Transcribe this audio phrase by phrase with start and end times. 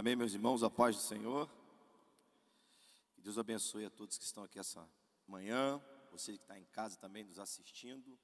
[0.00, 1.46] Amém, meus irmãos, a paz do Senhor.
[3.14, 4.88] Que Deus abençoe a todos que estão aqui essa
[5.28, 5.78] manhã,
[6.10, 8.18] você que está em casa também nos assistindo.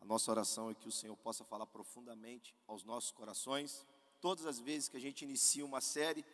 [0.00, 3.86] A nossa oração é que o Senhor possa falar profundamente aos nossos corações.
[4.22, 6.24] Todas as vezes que a gente inicia uma série,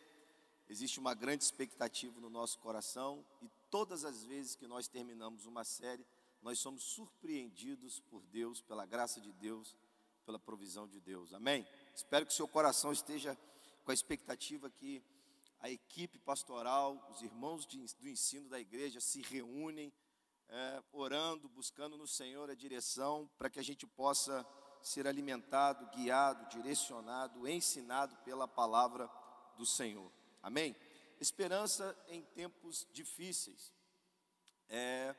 [0.69, 5.65] existe uma grande expectativa no nosso coração, e todas as vezes que nós terminamos uma
[5.65, 6.05] série,
[6.41, 9.75] nós somos surpreendidos por Deus, pela graça de Deus,
[10.25, 11.33] pela provisão de Deus.
[11.33, 11.67] Amém?
[11.93, 13.37] Espero que o seu coração esteja
[13.83, 15.03] com a expectativa que
[15.59, 19.91] a equipe pastoral, os irmãos de, do ensino da igreja se reúnem,
[20.47, 24.45] é, orando, buscando no Senhor a direção para que a gente possa
[24.81, 29.09] ser alimentado, guiado, direcionado, ensinado pela palavra
[29.57, 30.11] do Senhor.
[30.41, 30.75] Amém?
[31.19, 33.73] Esperança em tempos difíceis.
[34.69, 35.13] É,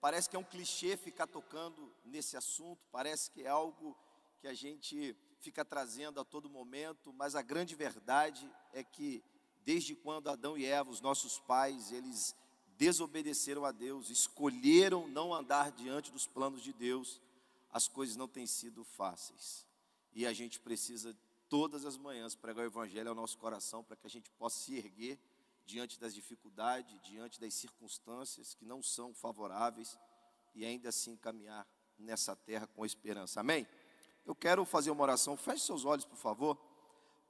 [0.00, 3.96] parece que é um clichê ficar tocando nesse assunto, parece que é algo
[4.40, 9.22] que a gente fica trazendo a todo momento, mas a grande verdade é que
[9.64, 12.34] desde quando Adão e Eva, os nossos pais, eles
[12.78, 17.20] desobedeceram a Deus, escolheram não andar diante dos planos de Deus,
[17.72, 19.66] as coisas não têm sido fáceis.
[20.14, 21.16] E a gente precisa
[21.48, 24.76] todas as manhãs pregar o evangelho ao nosso coração para que a gente possa se
[24.76, 25.18] erguer
[25.66, 29.98] diante das dificuldades, diante das circunstâncias que não são favoráveis
[30.54, 31.66] e ainda assim caminhar
[31.98, 33.40] nessa terra com esperança.
[33.40, 33.66] Amém?
[34.24, 35.36] Eu quero fazer uma oração.
[35.36, 36.56] Feche seus olhos, por favor.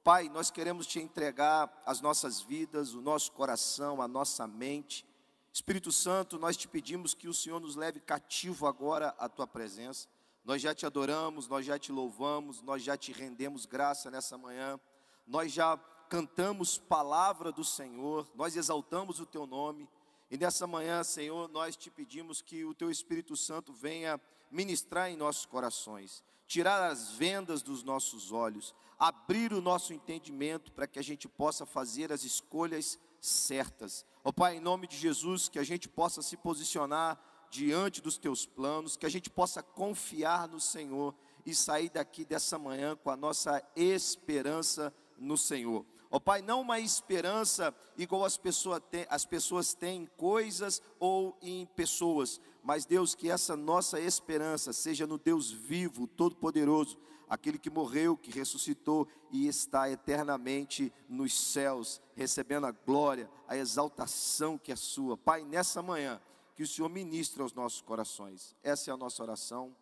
[0.03, 5.05] Pai, nós queremos te entregar as nossas vidas, o nosso coração, a nossa mente.
[5.51, 10.07] Espírito Santo, nós te pedimos que o Senhor nos leve cativo agora à tua presença.
[10.43, 14.79] Nós já te adoramos, nós já te louvamos, nós já te rendemos graça nessa manhã.
[15.25, 15.77] Nós já
[16.09, 19.89] cantamos palavra do Senhor, nós exaltamos o teu nome.
[20.29, 24.21] E nessa manhã, Senhor, nós te pedimos que o teu Espírito Santo venha
[24.51, 30.87] ministrar em nossos corações tirar as vendas dos nossos olhos, abrir o nosso entendimento para
[30.87, 34.05] que a gente possa fazer as escolhas certas.
[34.23, 38.17] Ó oh, Pai, em nome de Jesus, que a gente possa se posicionar diante dos
[38.17, 41.13] teus planos, que a gente possa confiar no Senhor
[41.45, 45.85] e sair daqui dessa manhã com a nossa esperança no Senhor.
[46.09, 50.81] Ó oh, Pai, não uma esperança igual as pessoas, têm, as pessoas têm em coisas
[50.99, 56.97] ou em pessoas, mas Deus, que essa nossa esperança seja no Deus vivo, todo-poderoso,
[57.27, 64.57] aquele que morreu, que ressuscitou e está eternamente nos céus, recebendo a glória, a exaltação
[64.57, 65.17] que é sua.
[65.17, 66.21] Pai, nessa manhã,
[66.55, 68.55] que o Senhor ministre aos nossos corações.
[68.63, 69.75] Essa é a nossa oração,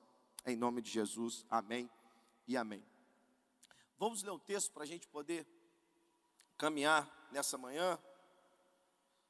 [0.46, 1.46] em nome de Jesus.
[1.50, 1.90] Amém
[2.48, 2.84] e amém.
[4.00, 5.46] Vamos ler um texto para a gente poder
[6.58, 8.00] caminhar nessa manhã.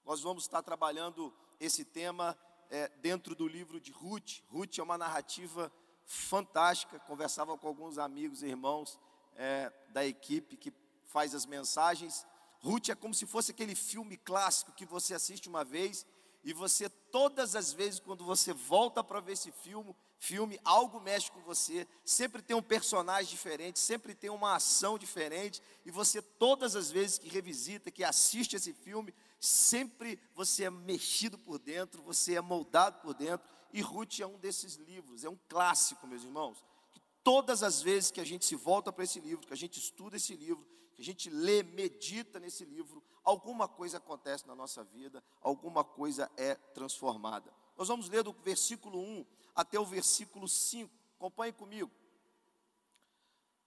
[0.05, 2.37] Nós vamos estar trabalhando esse tema
[2.71, 4.39] é, dentro do livro de Ruth.
[4.49, 5.71] Ruth é uma narrativa
[6.05, 6.99] fantástica.
[6.99, 8.97] Conversava com alguns amigos e irmãos
[9.35, 10.73] é, da equipe que
[11.05, 12.25] faz as mensagens.
[12.61, 16.05] Ruth é como se fosse aquele filme clássico que você assiste uma vez
[16.43, 21.31] e você todas as vezes quando você volta para ver esse filme, filme, algo mexe
[21.31, 26.75] com você, sempre tem um personagem diferente, sempre tem uma ação diferente, e você todas
[26.75, 32.35] as vezes que revisita, que assiste esse filme, sempre você é mexido por dentro, você
[32.35, 36.63] é moldado por dentro, e Ruth é um desses livros, é um clássico, meus irmãos.
[36.91, 39.79] Que todas as vezes que a gente se volta para esse livro, que a gente
[39.79, 40.63] estuda esse livro,
[40.93, 46.31] que a gente lê, medita nesse livro, alguma coisa acontece na nossa vida, alguma coisa
[46.37, 47.51] é transformada.
[47.75, 49.25] Nós vamos ler do versículo 1
[49.55, 50.93] até o versículo 5.
[51.17, 51.89] Acompanhe comigo.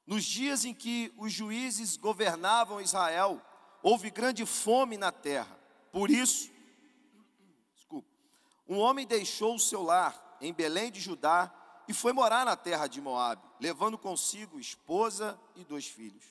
[0.07, 3.43] Nos dias em que os juízes governavam Israel,
[3.83, 5.64] houve grande fome na terra.
[5.95, 6.51] Por isso,
[7.77, 8.09] desculpa,
[8.69, 11.55] um homem deixou o seu lar em Belém de Judá
[11.87, 16.25] e foi morar na terra de Moabe, levando consigo esposa e dois filhos.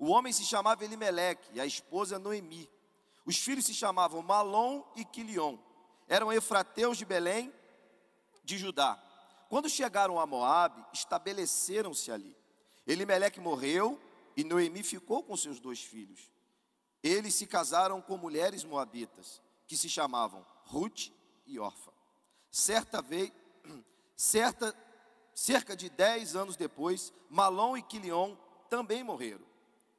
[0.00, 2.68] O homem se chamava Elimeleque e a esposa Noemi.
[3.24, 5.58] Os filhos se chamavam Malom e Quilion.
[6.08, 7.54] Eram efrateus de Belém
[8.42, 9.00] de Judá.
[9.48, 12.36] Quando chegaram a Moabe, estabeleceram-se ali.
[12.84, 13.96] Elimeleque morreu
[14.36, 16.33] e Noemi ficou com seus dois filhos.
[17.04, 21.10] Eles se casaram com mulheres moabitas, que se chamavam Ruth
[21.44, 21.92] e Orfa.
[22.50, 23.30] Certa vez,
[24.16, 24.74] certa,
[25.34, 28.34] cerca de dez anos depois, Malom e Quilion
[28.70, 29.44] também morreram.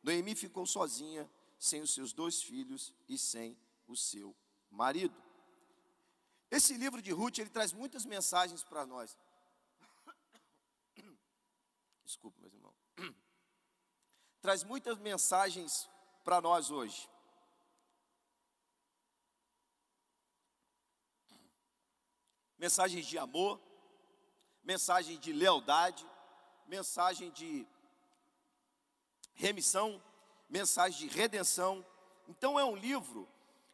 [0.01, 1.29] Noemi ficou sozinha,
[1.59, 3.55] sem os seus dois filhos e sem
[3.87, 4.35] o seu
[4.71, 5.15] marido.
[6.49, 9.15] Esse livro de Ruth, ele traz muitas mensagens para nós.
[12.03, 12.75] Desculpa, meus irmãos.
[14.41, 15.89] Traz muitas mensagens
[16.25, 17.07] para nós hoje?
[22.57, 23.61] Mensagens de amor,
[24.63, 26.03] mensagem de lealdade,
[26.65, 27.67] mensagem de
[29.35, 30.01] remissão,
[30.49, 31.85] mensagem de redenção.
[32.27, 33.29] Então é um livro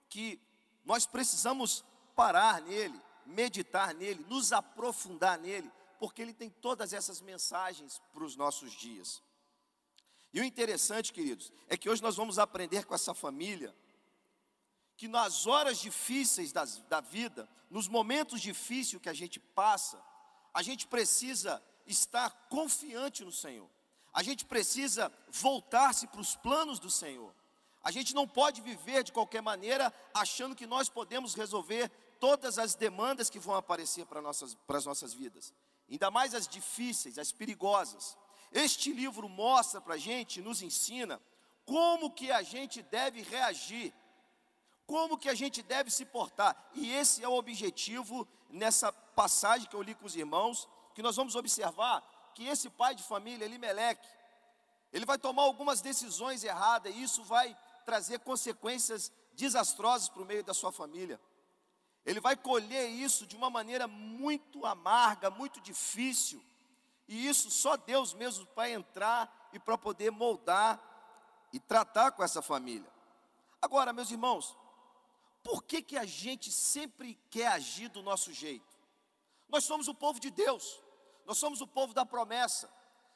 [0.09, 0.37] que
[0.83, 1.85] nós precisamos
[2.17, 8.35] parar nele, meditar nele, nos aprofundar nele, porque ele tem todas essas mensagens para os
[8.35, 9.23] nossos dias.
[10.33, 13.75] E o interessante, queridos, é que hoje nós vamos aprender com essa família
[14.95, 20.01] que nas horas difíceis das, da vida, nos momentos difíceis que a gente passa,
[20.53, 23.69] a gente precisa estar confiante no Senhor.
[24.13, 27.33] A gente precisa voltar-se para os planos do Senhor.
[27.83, 31.89] A gente não pode viver de qualquer maneira achando que nós podemos resolver
[32.19, 35.51] todas as demandas que vão aparecer para, nossas, para as nossas vidas,
[35.89, 38.15] ainda mais as difíceis, as perigosas.
[38.51, 41.21] Este livro mostra para a gente, nos ensina
[41.65, 43.93] como que a gente deve reagir,
[44.85, 46.69] como que a gente deve se portar.
[46.73, 51.15] E esse é o objetivo nessa passagem que eu li com os irmãos, que nós
[51.15, 52.01] vamos observar
[52.35, 54.07] que esse pai de família, Elimeleque,
[54.91, 60.43] ele vai tomar algumas decisões erradas e isso vai trazer consequências desastrosas para o meio
[60.43, 61.19] da sua família.
[62.05, 66.43] Ele vai colher isso de uma maneira muito amarga, muito difícil.
[67.11, 70.81] E isso só Deus mesmo para entrar e para poder moldar
[71.51, 72.89] e tratar com essa família.
[73.61, 74.55] Agora, meus irmãos,
[75.43, 78.77] por que, que a gente sempre quer agir do nosso jeito?
[79.49, 80.81] Nós somos o povo de Deus,
[81.25, 82.73] nós somos o povo da promessa,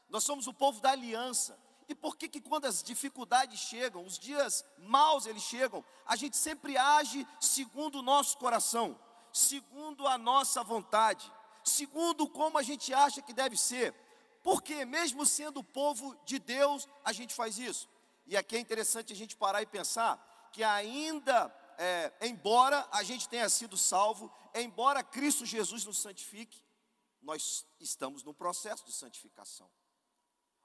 [0.10, 1.58] nós somos o povo da aliança.
[1.88, 6.36] E por que que quando as dificuldades chegam, os dias maus eles chegam, a gente
[6.36, 9.00] sempre age segundo o nosso coração,
[9.32, 11.32] segundo a nossa vontade,
[11.66, 13.94] segundo como a gente acha que deve ser?
[14.44, 17.90] Porque mesmo sendo o povo de Deus, a gente faz isso.
[18.26, 23.28] E aqui é interessante a gente parar e pensar que ainda é, embora a gente
[23.28, 26.64] tenha sido salvo, embora Cristo Jesus nos santifique,
[27.22, 29.70] nós estamos no processo de santificação.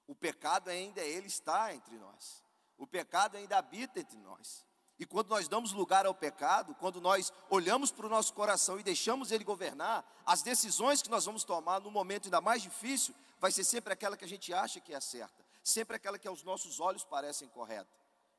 [0.06, 2.44] O pecado ainda ele está entre nós.
[2.76, 4.67] O pecado ainda habita entre nós.
[5.00, 8.82] E quando nós damos lugar ao pecado, quando nós olhamos para o nosso coração e
[8.82, 13.50] deixamos ele governar, as decisões que nós vamos tomar no momento ainda mais difícil, vai
[13.50, 16.81] ser sempre aquela que a gente acha que é certa, sempre aquela que aos nossos
[16.81, 17.91] olhos parecem correta.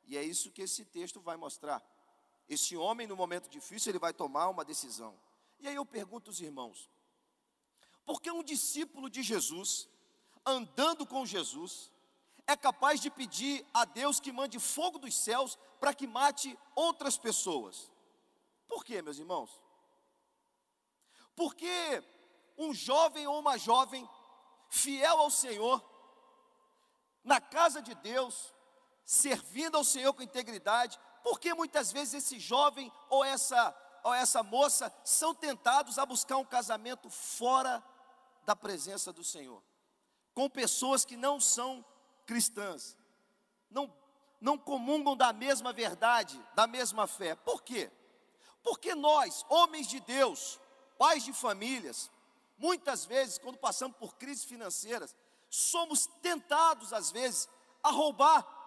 [0.06, 1.82] E é isso que esse texto vai mostrar.
[2.48, 5.20] Esse homem, no momento difícil, ele vai tomar uma decisão.
[5.60, 6.92] E aí eu pergunto aos irmãos:
[8.06, 9.90] por que um discípulo de Jesus,
[10.46, 11.91] andando com Jesus,
[12.52, 17.18] é capaz de pedir a Deus que mande fogo dos céus para que mate outras
[17.18, 17.92] pessoas?
[18.68, 19.62] Por quê, meus irmãos?
[21.36, 22.04] Porque
[22.58, 24.08] um jovem ou uma jovem
[24.70, 25.84] fiel ao Senhor,
[27.24, 28.54] na casa de Deus,
[29.06, 34.94] servindo ao Senhor com integridade, porque muitas vezes esse jovem ou essa, ou essa moça
[35.04, 37.84] são tentados a buscar um casamento fora
[38.46, 39.62] da presença do Senhor,
[40.34, 41.86] com pessoas que não são
[42.26, 42.98] cristãs,
[43.70, 43.94] não,
[44.40, 47.36] não comungam da mesma verdade, da mesma fé.
[47.36, 47.92] Por quê?
[48.64, 50.60] Porque nós, homens de Deus,
[50.98, 52.12] pais de famílias,
[52.58, 55.16] muitas vezes, quando passamos por crises financeiras,
[55.50, 57.50] somos tentados, às vezes,
[57.84, 58.62] a roubar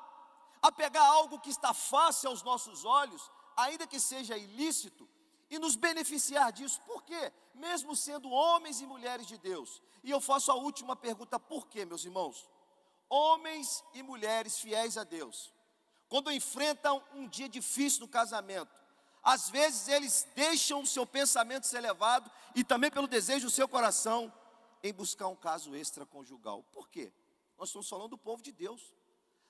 [0.64, 5.06] a pegar algo que está fácil aos nossos olhos, ainda que seja ilícito,
[5.50, 6.80] e nos beneficiar disso.
[6.86, 7.30] Por quê?
[7.54, 9.82] Mesmo sendo homens e mulheres de Deus.
[10.02, 12.48] E eu faço a última pergunta: por quê, meus irmãos?
[13.16, 15.52] Homens e mulheres fiéis a Deus,
[16.08, 18.82] quando enfrentam um dia difícil no casamento,
[19.23, 23.68] às vezes eles deixam o seu pensamento ser levado e também pelo desejo do seu
[23.68, 24.33] coração
[24.83, 26.64] em buscar um caso extraconjugal.
[26.73, 27.12] Por quê?
[27.56, 28.92] Nós estamos falando do povo de Deus.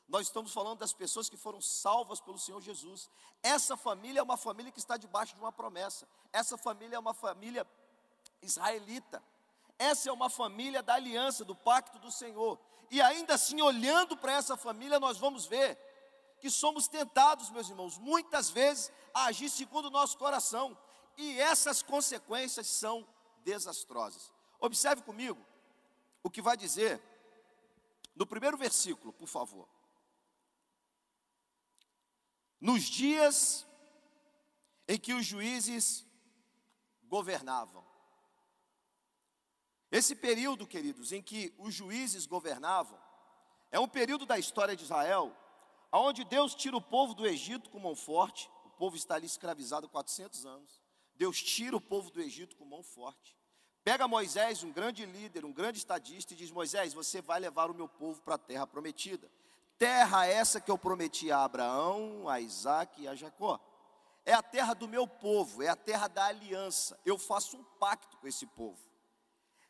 [0.06, 3.08] Nós estamos falando das pessoas que foram salvas pelo Senhor Jesus.
[3.42, 6.06] Essa família é uma família que está debaixo de uma promessa.
[6.34, 7.66] Essa família é uma família
[8.42, 9.24] israelita.
[9.78, 12.60] Essa é uma família da aliança, do pacto do Senhor.
[12.90, 15.78] E ainda assim, olhando para essa família, nós vamos ver
[16.40, 20.76] que somos tentados, meus irmãos, muitas vezes a agir segundo o nosso coração.
[21.16, 23.06] E essas consequências são
[23.44, 24.32] desastrosas.
[24.60, 25.44] Observe comigo
[26.22, 27.02] o que vai dizer
[28.14, 29.68] no primeiro versículo, por favor
[32.64, 33.66] nos dias
[34.88, 36.06] em que os juízes
[37.02, 37.84] governavam.
[39.94, 42.98] Esse período, queridos, em que os juízes governavam,
[43.70, 45.32] é um período da história de Israel,
[45.92, 49.86] onde Deus tira o povo do Egito com mão forte, o povo está ali escravizado
[49.86, 50.82] há 400 anos.
[51.14, 53.36] Deus tira o povo do Egito com mão forte.
[53.84, 57.74] Pega Moisés, um grande líder, um grande estadista, e diz: Moisés, você vai levar o
[57.74, 59.30] meu povo para a terra prometida.
[59.78, 63.60] Terra essa que eu prometi a Abraão, a Isaac e a Jacó.
[64.26, 66.98] É a terra do meu povo, é a terra da aliança.
[67.06, 68.92] Eu faço um pacto com esse povo.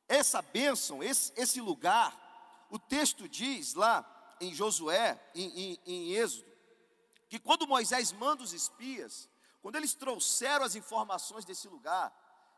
[0.09, 2.15] Essa bênção, esse, esse lugar,
[2.71, 4.05] o texto diz lá
[4.41, 6.53] em Josué, em, em, em Êxodo,
[7.29, 9.29] que quando Moisés manda os espias,
[9.63, 12.13] quando eles trouxeram as informações desse lugar,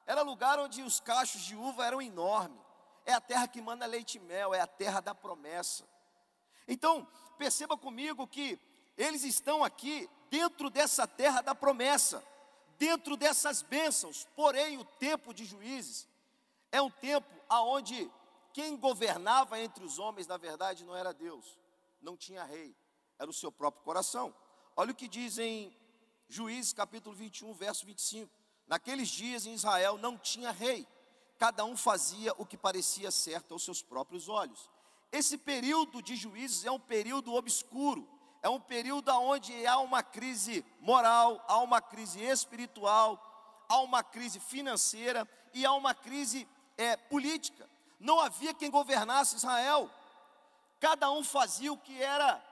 [0.07, 2.61] era lugar onde os cachos de uva eram enormes.
[3.05, 5.85] É a terra que manda leite e mel, é a terra da promessa.
[6.67, 7.07] Então,
[7.39, 8.59] perceba comigo que
[8.97, 12.25] eles estão aqui dentro dessa terra da promessa,
[12.79, 14.27] dentro dessas bênçãos.
[14.35, 16.09] Porém, o tempo de juízes
[16.73, 18.11] é um tempo aonde
[18.53, 21.59] quem governava entre os homens, na verdade, não era Deus,
[22.01, 22.75] não tinha rei,
[23.19, 24.35] era o seu próprio coração.
[24.77, 25.75] Olha o que diz em
[26.29, 28.31] Juízes capítulo 21, verso 25.
[28.67, 30.87] Naqueles dias em Israel não tinha rei,
[31.39, 34.69] cada um fazia o que parecia certo aos seus próprios olhos.
[35.13, 38.09] Esse período de juízes é um período obscuro,
[38.43, 44.41] é um período onde há uma crise moral, há uma crise espiritual, há uma crise
[44.41, 46.47] financeira e há uma crise
[46.77, 47.69] é, política.
[47.99, 49.91] Não havia quem governasse Israel,
[50.81, 52.43] cada um fazia o que era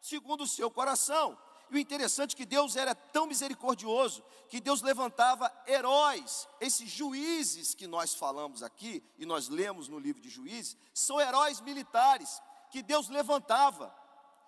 [0.00, 1.36] segundo o seu coração.
[1.70, 6.48] E o interessante é que Deus era tão misericordioso que Deus levantava heróis.
[6.60, 11.60] Esses juízes que nós falamos aqui e nós lemos no livro de Juízes, são heróis
[11.60, 13.94] militares que Deus levantava.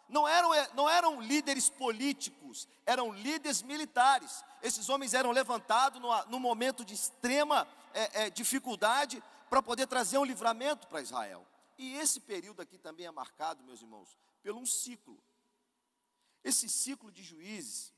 [0.08, 4.44] Não eram, não eram líderes políticos, eram líderes militares.
[4.60, 10.18] Esses homens eram levantados no, no momento de extrema é, é, dificuldade para poder trazer
[10.18, 11.46] um livramento para Israel.
[11.78, 15.22] E esse período aqui também é marcado, meus irmãos, pelo um ciclo.
[16.44, 17.92] Esse ciclo de juízes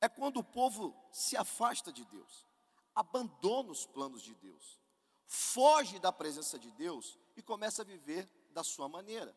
[0.00, 2.46] é quando o povo se afasta de Deus,
[2.94, 4.78] abandona os planos de Deus,
[5.26, 9.36] foge da presença de Deus e começa a viver da sua maneira.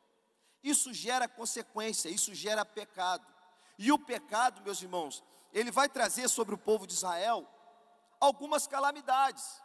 [0.64, 3.26] Isso gera consequência, isso gera pecado.
[3.78, 7.48] E o pecado, meus irmãos, ele vai trazer sobre o povo de Israel
[8.22, 9.62] algumas calamidades.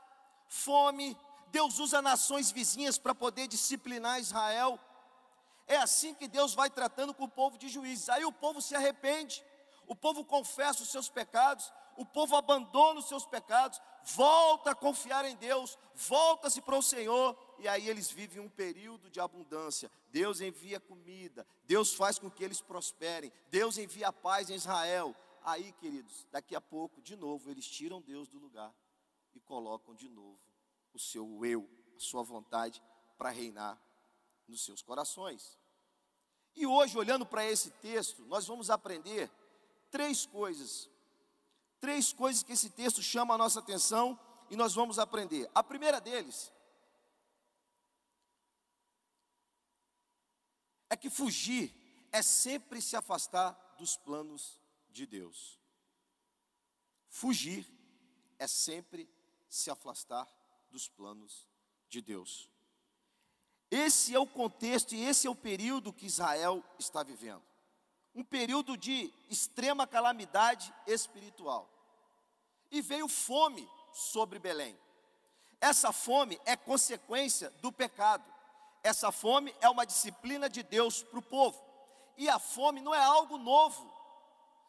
[0.49, 1.17] Fome,
[1.49, 4.81] Deus usa nações vizinhas para poder disciplinar Israel.
[5.69, 8.09] É assim que Deus vai tratando com o povo de juízes.
[8.09, 9.45] Aí o povo se arrepende,
[9.87, 15.25] o povo confessa os seus pecados, o povo abandona os seus pecados, volta a confiar
[15.25, 19.91] em Deus, volta-se para o Senhor, e aí eles vivem um período de abundância.
[20.11, 25.15] Deus envia comida, Deus faz com que eles prosperem, Deus envia paz em Israel.
[25.47, 28.75] Aí, queridos, daqui a pouco, de novo, eles tiram Deus do lugar
[29.33, 30.41] e colocam de novo
[30.93, 32.83] o seu eu, a sua vontade
[33.17, 33.81] para reinar
[34.49, 35.57] nos seus corações.
[36.57, 39.31] E hoje, olhando para esse texto, nós vamos aprender
[39.89, 40.91] três coisas.
[41.79, 44.19] Três coisas que esse texto chama a nossa atenção
[44.51, 45.49] e nós vamos aprender.
[45.55, 46.53] A primeira deles
[50.91, 51.73] é que fugir
[52.11, 54.66] é sempre se afastar dos planos
[54.97, 55.61] de Deus.
[57.09, 57.67] Fugir
[58.39, 59.09] é sempre
[59.49, 60.27] se afastar
[60.71, 61.47] dos planos
[61.89, 62.51] de Deus.
[63.71, 67.43] Esse é o contexto e esse é o período que Israel está vivendo.
[68.15, 71.71] Um período de extrema calamidade espiritual.
[72.71, 74.79] E veio fome sobre Belém.
[75.61, 78.25] Essa fome é consequência do pecado.
[78.83, 81.63] Essa fome é uma disciplina de Deus para o povo.
[82.17, 83.96] E a fome não é algo novo.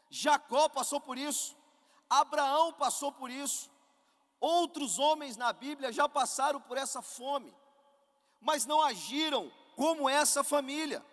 [0.10, 1.56] Jacó passou por isso.
[2.10, 3.70] Abraão passou por isso.
[4.40, 7.54] Outros homens na Bíblia já passaram por essa fome
[8.42, 11.04] mas não agiram como essa família.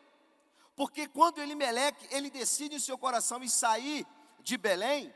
[0.77, 4.07] Porque quando Elimeleque, ele decide em seu coração em sair
[4.41, 5.15] de Belém,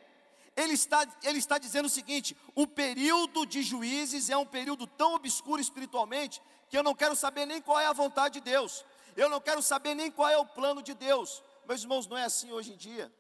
[0.57, 5.15] ele está, ele está dizendo o seguinte: o período de juízes é um período tão
[5.15, 8.85] obscuro espiritualmente que eu não quero saber nem qual é a vontade de Deus,
[9.17, 11.43] eu não quero saber nem qual é o plano de Deus.
[11.67, 13.13] Meus irmãos, não é assim hoje em dia.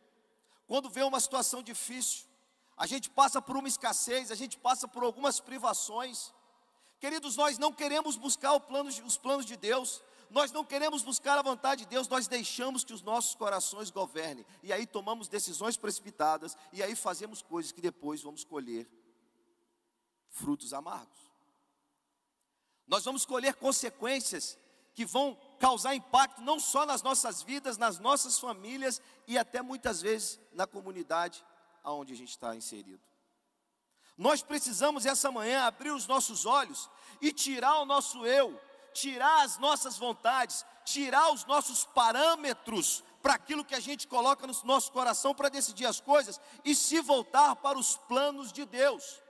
[0.68, 2.26] Quando vê uma situação difícil,
[2.76, 6.32] a gente passa por uma escassez, a gente passa por algumas privações,
[7.00, 11.42] Queridos, nós não queremos buscar plano, os planos de Deus, nós não queremos buscar a
[11.42, 16.56] vontade de Deus, nós deixamos que os nossos corações governem, e aí tomamos decisões precipitadas,
[16.72, 18.88] e aí fazemos coisas que depois vamos colher
[20.28, 21.18] frutos amargos.
[22.87, 24.58] Nós vamos colher consequências
[24.92, 30.00] que vão causar impacto não só nas nossas vidas, nas nossas famílias e até muitas
[30.00, 31.45] vezes na comunidade
[31.83, 33.00] aonde a gente está inserido.
[34.17, 38.61] Nós precisamos essa manhã abrir os nossos olhos e tirar o nosso eu,
[38.93, 44.55] tirar as nossas vontades, tirar os nossos parâmetros para aquilo que a gente coloca no
[44.65, 49.23] nosso coração para decidir as coisas e se voltar para os planos de Deus.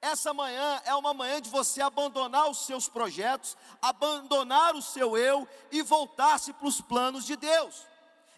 [0.00, 5.46] Essa manhã é uma manhã de você abandonar os seus projetos, abandonar o seu eu
[5.72, 7.86] e voltar-se para os planos de Deus.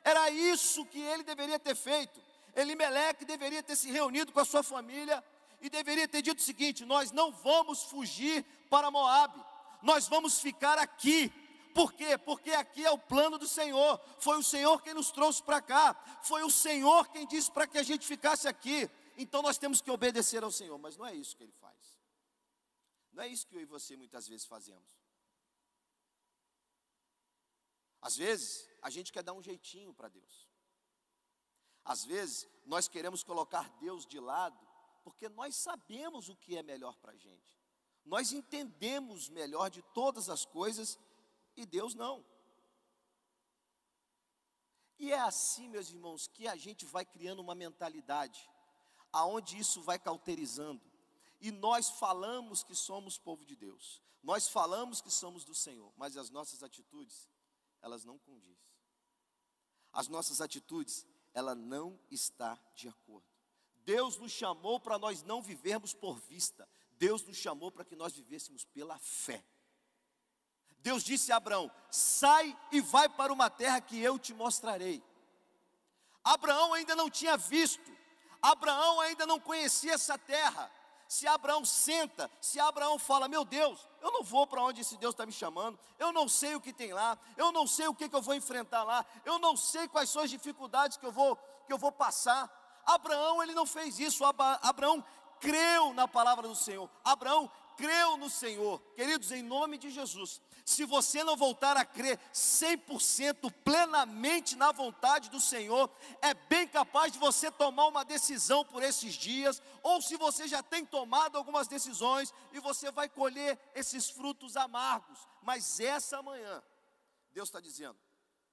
[0.02, 2.18] Era isso que ele deveria ter feito.
[2.56, 5.22] Elimeleque deveria ter se reunido com a sua família
[5.60, 9.38] e deveria ter dito o seguinte: nós não vamos fugir para Moabe,
[9.82, 11.30] nós vamos ficar aqui,
[11.74, 12.18] Por quê?
[12.18, 14.00] Porque aqui é o plano do Senhor.
[14.18, 15.94] Foi o Senhor quem nos trouxe para cá.
[16.22, 18.90] Foi o Senhor quem disse para que a gente ficasse aqui.
[19.22, 22.00] Então nós temos que obedecer ao Senhor, mas não é isso que ele faz.
[23.12, 24.90] Não é isso que eu e você muitas vezes fazemos.
[28.00, 30.48] Às vezes, a gente quer dar um jeitinho para Deus.
[31.84, 34.58] Às vezes, nós queremos colocar Deus de lado,
[35.04, 37.60] porque nós sabemos o que é melhor para a gente.
[38.06, 40.98] Nós entendemos melhor de todas as coisas
[41.54, 42.24] e Deus não.
[44.98, 48.48] E é assim, meus irmãos, que a gente vai criando uma mentalidade,
[49.12, 50.80] aonde isso vai cauterizando.
[51.40, 56.16] E nós falamos que somos povo de Deus, nós falamos que somos do Senhor, mas
[56.16, 57.28] as nossas atitudes,
[57.80, 58.70] elas não condizem.
[59.92, 63.26] As nossas atitudes, ela não está de acordo.
[63.84, 68.12] Deus nos chamou para nós não vivermos por vista, Deus nos chamou para que nós
[68.14, 69.42] vivêssemos pela fé.
[70.78, 75.02] Deus disse a Abraão: sai e vai para uma terra que eu te mostrarei.
[76.22, 77.90] Abraão ainda não tinha visto,
[78.42, 80.70] Abraão ainda não conhecia essa terra.
[81.08, 85.12] Se Abraão senta, se Abraão fala: Meu Deus, eu não vou para onde esse Deus
[85.12, 88.08] está me chamando, eu não sei o que tem lá, eu não sei o que,
[88.08, 91.36] que eu vou enfrentar lá, eu não sei quais são as dificuldades que eu vou,
[91.66, 92.48] que eu vou passar.
[92.86, 95.04] Abraão, ele não fez isso, Abraão
[95.40, 100.40] creu na palavra do Senhor, Abraão creu no Senhor, queridos, em nome de Jesus.
[100.70, 105.90] Se você não voltar a crer 100% plenamente na vontade do Senhor,
[106.22, 110.62] é bem capaz de você tomar uma decisão por esses dias, ou se você já
[110.62, 115.18] tem tomado algumas decisões e você vai colher esses frutos amargos.
[115.42, 116.62] Mas essa manhã,
[117.32, 117.98] Deus está dizendo: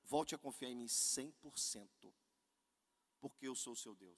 [0.03, 1.87] volte a confiar em mim 100%,
[3.21, 4.17] porque eu sou o seu Deus.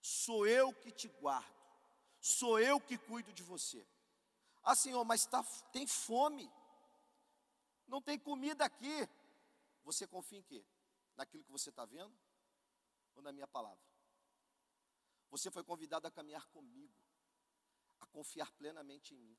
[0.00, 1.62] Sou eu que te guardo
[2.22, 3.84] sou eu que cuido de você.
[4.62, 5.42] Ah, Senhor, mas tá,
[5.72, 6.50] tem fome,
[7.86, 9.08] não tem comida aqui.
[9.84, 10.64] Você confia em quê?
[11.16, 12.16] Naquilo que você está vendo
[13.14, 13.82] ou na minha palavra?
[15.30, 16.94] Você foi convidado a caminhar comigo,
[18.00, 19.38] a confiar plenamente em mim.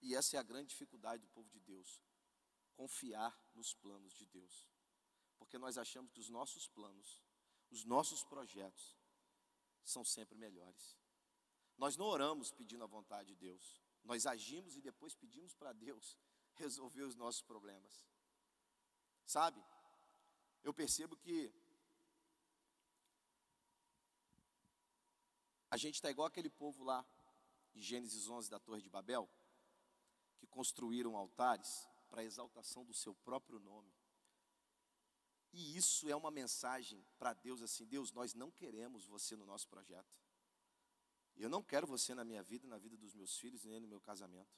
[0.00, 2.02] E essa é a grande dificuldade do povo de Deus:
[2.74, 4.68] confiar nos planos de Deus.
[5.38, 7.22] Porque nós achamos que os nossos planos,
[7.70, 8.96] os nossos projetos,
[9.84, 10.96] são sempre melhores.
[11.82, 16.16] Nós não oramos pedindo a vontade de Deus, nós agimos e depois pedimos para Deus
[16.54, 18.06] resolver os nossos problemas.
[19.26, 19.60] Sabe?
[20.62, 21.52] Eu percebo que
[25.68, 27.04] a gente está igual aquele povo lá
[27.74, 29.28] em Gênesis 11 da Torre de Babel,
[30.38, 33.92] que construíram altares para a exaltação do seu próprio nome.
[35.52, 39.66] E isso é uma mensagem para Deus assim: Deus, nós não queremos você no nosso
[39.66, 40.21] projeto.
[41.36, 44.00] Eu não quero você na minha vida, na vida dos meus filhos, nem no meu
[44.00, 44.54] casamento.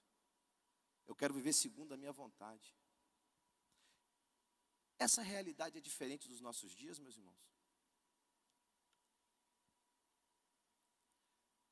[1.06, 2.74] Eu quero viver segundo a minha vontade.
[4.98, 7.54] Essa realidade é diferente dos nossos dias, meus irmãos.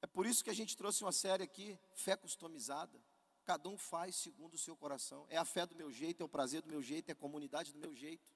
[0.00, 3.00] É por isso que a gente trouxe uma série aqui, fé customizada.
[3.44, 5.26] Cada um faz segundo o seu coração.
[5.28, 7.72] É a fé do meu jeito, é o prazer do meu jeito, é a comunidade
[7.72, 8.30] do meu jeito.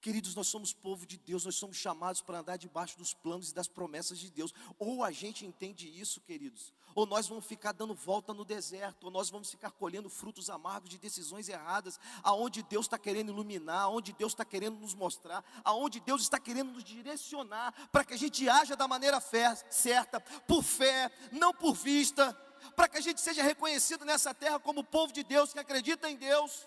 [0.00, 3.54] Queridos, nós somos povo de Deus, nós somos chamados para andar debaixo dos planos e
[3.54, 4.54] das promessas de Deus.
[4.78, 9.10] Ou a gente entende isso, queridos, ou nós vamos ficar dando volta no deserto, ou
[9.10, 14.14] nós vamos ficar colhendo frutos amargos de decisões erradas, aonde Deus está querendo iluminar, aonde
[14.14, 18.48] Deus está querendo nos mostrar, aonde Deus está querendo nos direcionar, para que a gente
[18.48, 22.32] haja da maneira fé, certa, por fé, não por vista,
[22.74, 26.16] para que a gente seja reconhecido nessa terra como povo de Deus que acredita em
[26.16, 26.66] Deus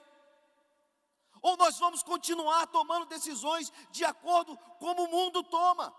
[1.43, 5.93] ou nós vamos continuar tomando decisões de acordo como o mundo toma,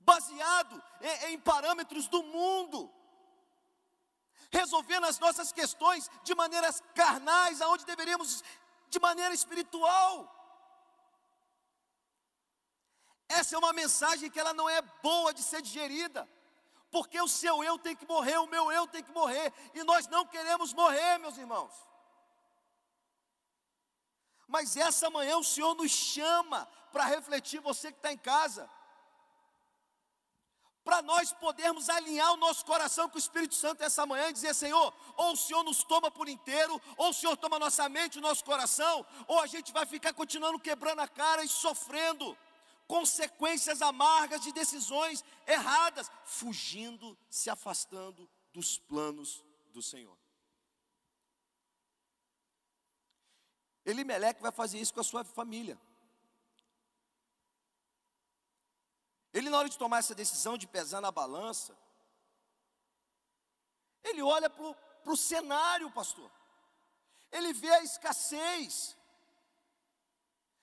[0.00, 2.92] baseado em, em parâmetros do mundo,
[4.50, 8.42] resolvendo as nossas questões de maneiras carnais, aonde deveríamos
[8.88, 10.28] de maneira espiritual.
[13.28, 16.28] Essa é uma mensagem que ela não é boa de ser digerida,
[16.90, 20.08] porque o seu eu tem que morrer, o meu eu tem que morrer, e nós
[20.08, 21.91] não queremos morrer, meus irmãos.
[24.52, 28.68] Mas essa manhã o Senhor nos chama para refletir, você que está em casa,
[30.84, 34.54] para nós podermos alinhar o nosso coração com o Espírito Santo essa manhã e dizer:
[34.54, 38.44] Senhor, ou o Senhor nos toma por inteiro, ou o Senhor toma nossa mente, nosso
[38.44, 42.36] coração, ou a gente vai ficar continuando quebrando a cara e sofrendo
[42.86, 50.21] consequências amargas de decisões erradas, fugindo, se afastando dos planos do Senhor.
[53.84, 55.78] Elimeleque vai fazer isso com a sua família.
[59.32, 61.76] Ele, na hora de tomar essa decisão de pesar na balança,
[64.04, 66.30] Ele olha para o cenário, pastor.
[67.30, 68.96] Ele vê a escassez.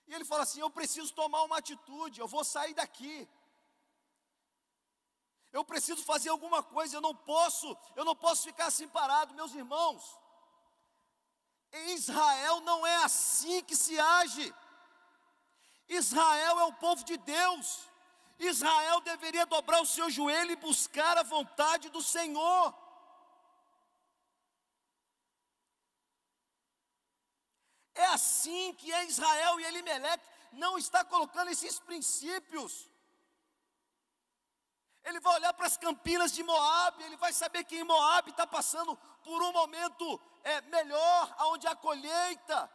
[0.06, 3.28] E ele fala assim: Eu preciso tomar uma atitude, eu vou sair daqui.
[5.52, 9.52] Eu preciso fazer alguma coisa, eu não posso, eu não posso ficar assim parado, meus
[9.52, 10.18] irmãos.
[11.72, 14.54] Em Israel não é assim que se age.
[15.88, 17.88] Israel é o povo de Deus.
[18.38, 22.74] Israel deveria dobrar o seu joelho e buscar a vontade do Senhor.
[27.94, 32.88] É assim que é Israel e Elimelec não está colocando esses princípios.
[35.04, 38.46] Ele vai olhar para as campinas de Moab, ele vai saber que em Moab está
[38.46, 42.70] passando por um momento é, melhor, onde há colheita.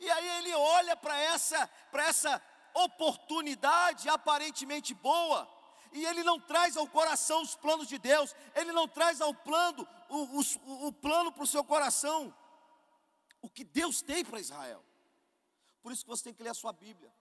[0.00, 2.42] E aí ele olha para essa, para essa
[2.74, 5.48] oportunidade aparentemente boa,
[5.92, 9.86] e ele não traz ao coração os planos de Deus, ele não traz ao plano
[10.08, 12.34] o, o, o plano para o seu coração
[13.40, 14.82] o que Deus tem para Israel.
[15.82, 17.12] Por isso que você tem que ler a sua Bíblia.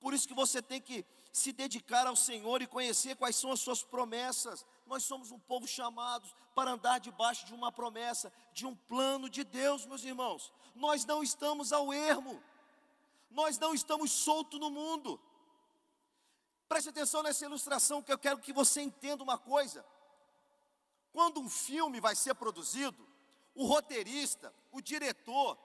[0.00, 3.60] Por isso que você tem que se dedicar ao Senhor e conhecer quais são as
[3.60, 4.66] suas promessas.
[4.88, 9.44] Nós somos um povo chamado para andar debaixo de uma promessa, de um plano de
[9.44, 10.50] Deus, meus irmãos.
[10.74, 12.42] Nós não estamos ao ermo.
[13.30, 15.20] Nós não estamos soltos no mundo.
[16.66, 19.84] Preste atenção nessa ilustração que eu quero que você entenda uma coisa.
[21.12, 23.06] Quando um filme vai ser produzido,
[23.54, 25.58] o roteirista, o diretor,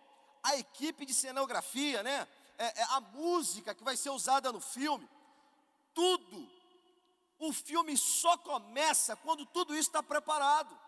[0.44, 2.28] a equipe de cenografia, né?
[2.58, 5.10] É, é a música que vai ser usada no filme,
[5.94, 6.52] tudo.
[7.43, 10.79] O filme só começa quando tudo isso está preparado,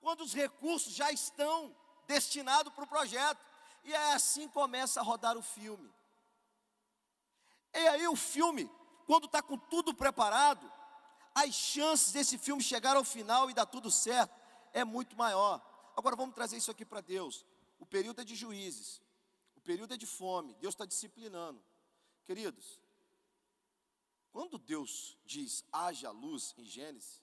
[0.00, 3.44] quando os recursos já estão destinados para o projeto,
[3.84, 5.92] e é assim começa a rodar o filme.
[7.74, 8.70] E aí o filme,
[9.06, 10.72] quando está com tudo preparado,
[11.34, 14.34] as chances desse filme chegar ao final e dar tudo certo
[14.72, 15.60] é muito maior.
[15.94, 17.44] Agora vamos trazer isso aqui para Deus.
[17.78, 19.02] O período é de juízes,
[19.54, 21.62] o período é de fome, Deus está disciplinando.
[22.24, 22.79] Queridos,
[24.32, 27.20] quando Deus diz haja luz em Gênesis,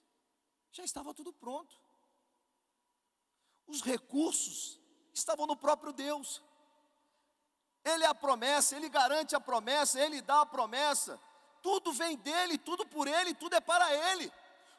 [0.70, 1.74] já estava tudo pronto.
[3.66, 4.78] Os recursos
[5.12, 6.42] estavam no próprio Deus.
[7.84, 11.20] Ele é a promessa, ele garante a promessa, ele dá a promessa.
[11.62, 14.30] Tudo vem dele, tudo por ele, tudo é para ele.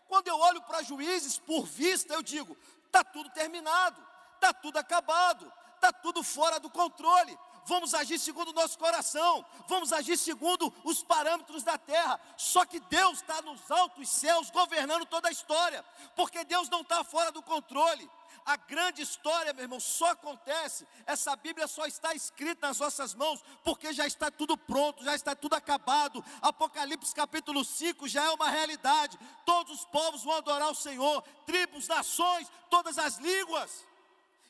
[0.08, 4.02] Quando eu olho para juízes por vista, eu digo: está tudo terminado,
[4.36, 7.38] está tudo acabado, está tudo fora do controle.
[7.66, 12.20] Vamos agir segundo o nosso coração, vamos agir segundo os parâmetros da terra.
[12.38, 15.84] Só que Deus está nos altos céus governando toda a história,
[16.16, 18.10] porque Deus não está fora do controle.
[18.46, 23.44] A grande história, meu irmão, só acontece, essa Bíblia só está escrita nas nossas mãos,
[23.64, 26.26] porque já está tudo pronto, já está tudo acabado.
[26.42, 29.20] Apocalipse capítulo 5 já é uma realidade.
[29.46, 33.86] Todos os povos vão adorar o Senhor, tribos, nações, todas as línguas.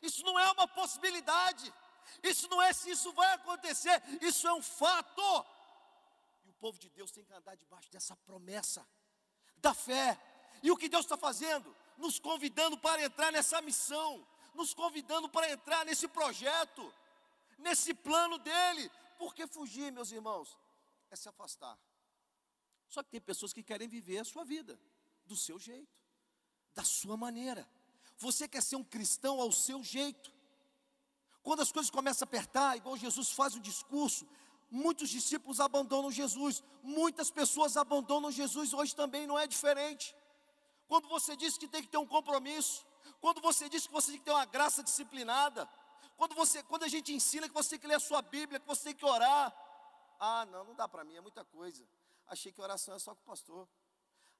[0.02, 1.74] Isso não é uma possibilidade.
[2.24, 5.46] Isso não é se isso vai acontecer, isso é um fato.
[6.46, 8.86] E o povo de Deus tem que andar debaixo dessa promessa
[9.58, 10.20] da fé.
[10.64, 11.76] E o que Deus está fazendo?
[12.00, 16.94] nos convidando para entrar nessa missão, nos convidando para entrar nesse projeto,
[17.58, 18.90] nesse plano dele.
[19.18, 20.58] Por que fugir, meus irmãos?
[21.12, 21.78] É se afastar.
[22.88, 24.80] Só que tem pessoas que querem viver a sua vida
[25.26, 25.94] do seu jeito,
[26.74, 27.70] da sua maneira.
[28.18, 30.34] Você quer ser um cristão ao seu jeito.
[31.44, 34.28] Quando as coisas começam a apertar, igual Jesus faz o discurso,
[34.70, 40.16] muitos discípulos abandonam Jesus, muitas pessoas abandonam Jesus, hoje também não é diferente
[40.90, 42.84] quando você diz que tem que ter um compromisso,
[43.22, 45.70] quando você diz que você tem que ter uma graça disciplinada,
[46.18, 48.66] quando, você, quando a gente ensina que você tem que ler a sua Bíblia, que
[48.66, 49.56] você tem que orar.
[50.20, 51.88] Ah, não, não dá para mim, é muita coisa.
[52.26, 53.70] Achei que oração é só com o pastor.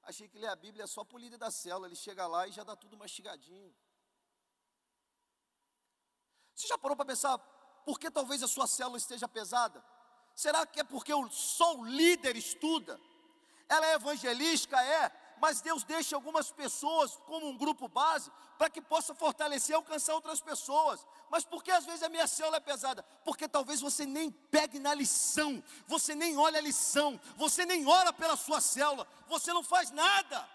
[0.02, 2.48] Achei que ler a Bíblia é só para o líder da célula, ele chega lá
[2.48, 3.72] e já dá tudo mastigadinho.
[6.54, 7.38] Você já parou para pensar
[7.84, 9.84] por que talvez a sua célula esteja pesada?
[10.34, 13.00] Será que é porque só o líder estuda?
[13.68, 14.80] Ela é evangelística?
[14.82, 15.10] É
[15.40, 20.14] mas Deus deixa algumas pessoas como um grupo base para que possa fortalecer e alcançar
[20.14, 21.04] outras pessoas.
[21.30, 23.02] Mas por que às vezes a minha célula é pesada?
[23.24, 28.12] Porque talvez você nem pegue na lição, você nem olha a lição, você nem ora
[28.12, 30.46] pela sua célula, você não faz nada.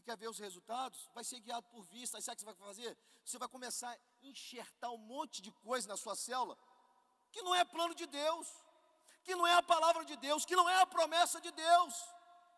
[0.00, 1.10] E quer ver os resultados?
[1.14, 2.16] Vai ser guiado por vista.
[2.16, 2.98] Aí sabe o que você vai fazer?
[3.22, 6.56] Você vai começar a enxertar um monte de coisa na sua célula
[7.30, 8.48] que não é plano de Deus,
[9.22, 11.94] que não é a palavra de Deus, que não é a promessa de Deus.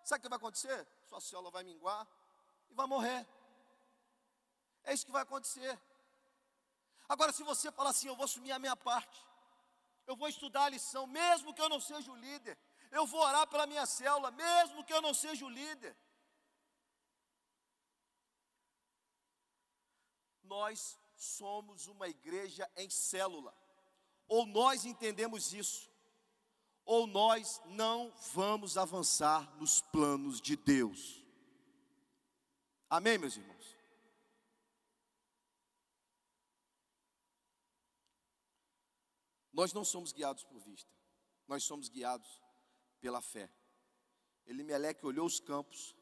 [0.05, 0.87] Sabe o que vai acontecer?
[1.09, 2.07] Sua célula vai minguar
[2.71, 3.27] e vai morrer.
[4.85, 5.77] É isso que vai acontecer.
[7.09, 9.21] Agora, se você falar assim, eu vou assumir a minha parte,
[10.07, 12.57] eu vou estudar a lição, mesmo que eu não seja o líder,
[12.93, 15.97] eu vou orar pela minha célula, mesmo que eu não seja o líder.
[20.53, 23.57] Nós somos uma igreja em célula.
[24.29, 25.91] Ou nós entendemos isso,
[26.85, 31.25] ou nós não vamos avançar nos planos de Deus.
[32.91, 33.77] Amém, meus irmãos?
[39.53, 40.91] Nós não somos guiados por vista,
[41.47, 42.41] nós somos guiados
[43.01, 43.51] pela fé.
[44.45, 45.97] Elimeleque olhou os campos,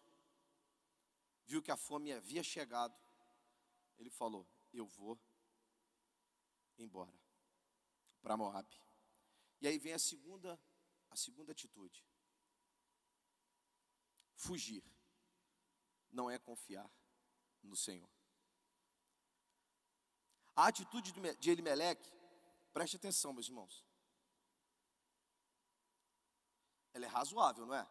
[1.46, 2.96] viu que a fome havia chegado,
[4.00, 5.20] ele falou: Eu vou
[6.78, 7.14] embora
[8.22, 8.68] para Moab.
[9.60, 10.58] E aí vem a segunda,
[11.10, 12.04] a segunda atitude.
[14.34, 14.82] Fugir
[16.10, 16.90] não é confiar
[17.62, 18.10] no Senhor.
[20.56, 22.10] A atitude de Elimeleque,
[22.72, 23.84] preste atenção, meus irmãos.
[26.92, 27.86] Ela é razoável, não é?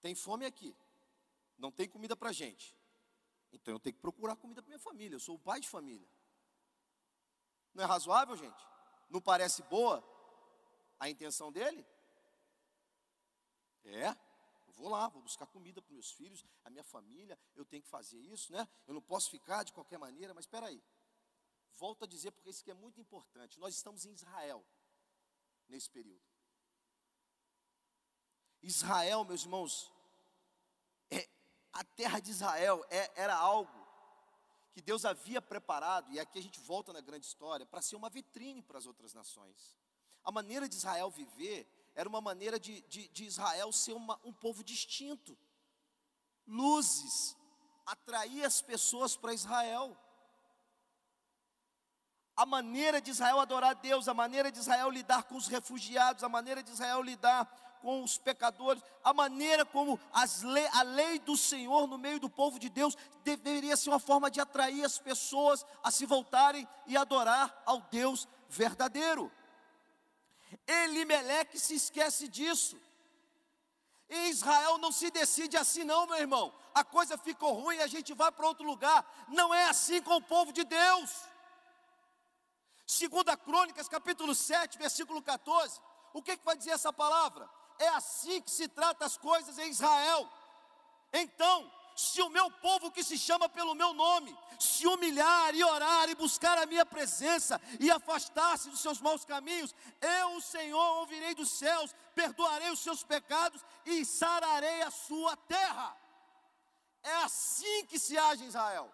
[0.00, 0.76] Tem fome aqui,
[1.58, 2.75] não tem comida para gente.
[3.56, 5.16] Então eu tenho que procurar comida para minha família.
[5.16, 6.08] Eu sou o pai de família.
[7.74, 8.66] Não é razoável, gente?
[9.08, 10.02] Não parece boa
[10.98, 11.84] a intenção dele?
[13.84, 14.08] É,
[14.66, 17.88] eu vou lá, vou buscar comida para meus filhos, a minha família, eu tenho que
[17.88, 18.68] fazer isso, né?
[18.86, 20.82] Eu não posso ficar de qualquer maneira, mas espera aí.
[21.74, 23.60] Volto a dizer porque isso aqui é muito importante.
[23.60, 24.64] Nós estamos em Israel
[25.68, 26.24] nesse período.
[28.62, 29.92] Israel, meus irmãos,
[31.76, 33.86] a terra de Israel é, era algo
[34.72, 38.08] que Deus havia preparado, e aqui a gente volta na grande história, para ser uma
[38.08, 39.76] vitrine para as outras nações.
[40.24, 44.32] A maneira de Israel viver era uma maneira de, de, de Israel ser uma, um
[44.32, 45.36] povo distinto.
[46.46, 47.36] Luzes,
[47.84, 49.96] atrair as pessoas para Israel.
[52.34, 56.28] A maneira de Israel adorar Deus, a maneira de Israel lidar com os refugiados, a
[56.28, 59.96] maneira de Israel lidar com os pecadores, a maneira como
[60.42, 64.28] lei, a lei do Senhor no meio do povo de Deus deveria ser uma forma
[64.28, 69.30] de atrair as pessoas a se voltarem e adorar ao Deus verdadeiro.
[70.66, 72.76] Elimeleque se esquece disso.
[74.10, 76.52] E Israel não se decide assim, não, meu irmão.
[76.74, 79.06] A coisa ficou ruim, a gente vai para outro lugar.
[79.28, 81.22] Não é assim com o povo de Deus.
[82.84, 85.80] Segunda Crônicas, capítulo 7, versículo 14.
[86.12, 87.48] O que, que vai dizer essa palavra?
[87.78, 90.28] É assim que se trata as coisas em Israel.
[91.12, 96.08] Então, se o meu povo que se chama pelo meu nome, se humilhar e orar
[96.10, 101.34] e buscar a minha presença e afastar-se dos seus maus caminhos, eu, o Senhor, ouvirei
[101.34, 105.96] dos céus, perdoarei os seus pecados e sararei a sua terra.
[107.02, 108.92] É assim que se age em Israel.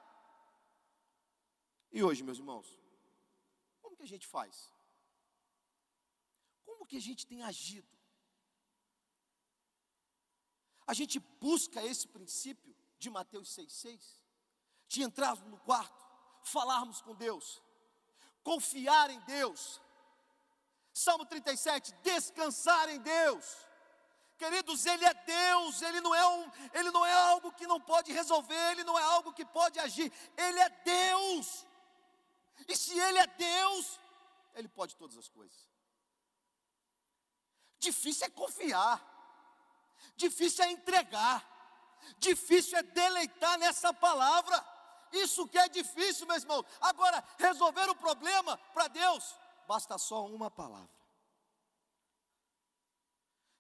[1.90, 2.79] E hoje, meus irmãos,
[3.81, 4.71] como que a gente faz?
[6.64, 8.02] Como que a gente tem agido?
[10.87, 14.01] A gente busca esse princípio de Mateus 6,6,
[14.88, 16.05] de entrarmos no quarto,
[16.45, 17.62] falarmos com Deus,
[18.42, 19.81] confiar em Deus.
[20.92, 23.45] Salmo 37, descansar em Deus.
[24.37, 28.12] Queridos, Ele é Deus, Ele não é, um, ele não é algo que não pode
[28.12, 31.66] resolver, Ele não é algo que pode agir, Ele é Deus.
[32.68, 34.01] E se Ele é Deus,
[34.55, 35.71] Ele pode todas as coisas.
[37.79, 39.12] Difícil é confiar
[40.17, 41.47] difícil é entregar,
[42.19, 44.65] difícil é deleitar nessa palavra.
[45.12, 46.65] Isso que é difícil, meu irmão.
[46.81, 49.35] Agora, resolver o problema para Deus,
[49.67, 51.03] basta só uma palavra.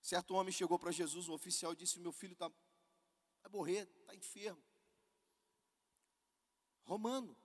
[0.00, 4.14] Certo homem chegou para Jesus, um oficial, e disse: Meu filho está vai morrer, está
[4.14, 4.62] enfermo.
[6.84, 7.36] Romano.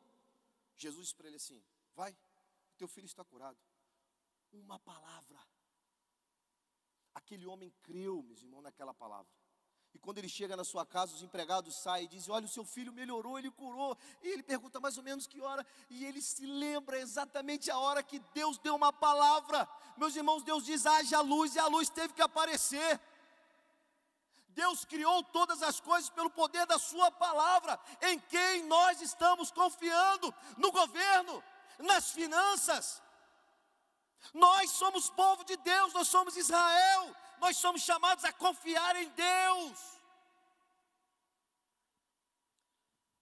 [0.75, 2.17] Jesus disse para ele assim: Vai,
[2.77, 3.57] teu filho está curado.
[4.51, 5.39] Uma palavra.
[7.17, 9.31] Aquele homem creu, meus irmãos, naquela palavra.
[9.91, 12.63] E quando ele chega na sua casa, os empregados saem e dizem: Olha, o seu
[12.63, 13.97] filho melhorou, ele curou.
[14.21, 15.65] E ele pergunta mais ou menos que hora.
[15.89, 19.67] E ele se lembra exatamente a hora que Deus deu uma palavra.
[19.97, 23.01] Meus irmãos, Deus diz: haja luz, e a luz teve que aparecer.
[24.49, 27.79] Deus criou todas as coisas pelo poder da Sua palavra.
[28.03, 30.31] Em quem nós estamos confiando?
[30.55, 31.43] No governo,
[31.79, 33.01] nas finanças,
[34.33, 39.97] nós somos povo de Deus, nós somos Israel, nós somos chamados a confiar em Deus.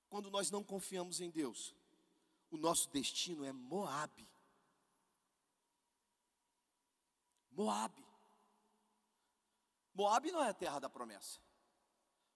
[0.10, 1.76] Quando nós não confiamos em Deus,
[2.50, 4.28] o nosso destino é Moabe.
[7.52, 8.06] Moabe.
[9.94, 11.40] Moabe não é a terra da promessa.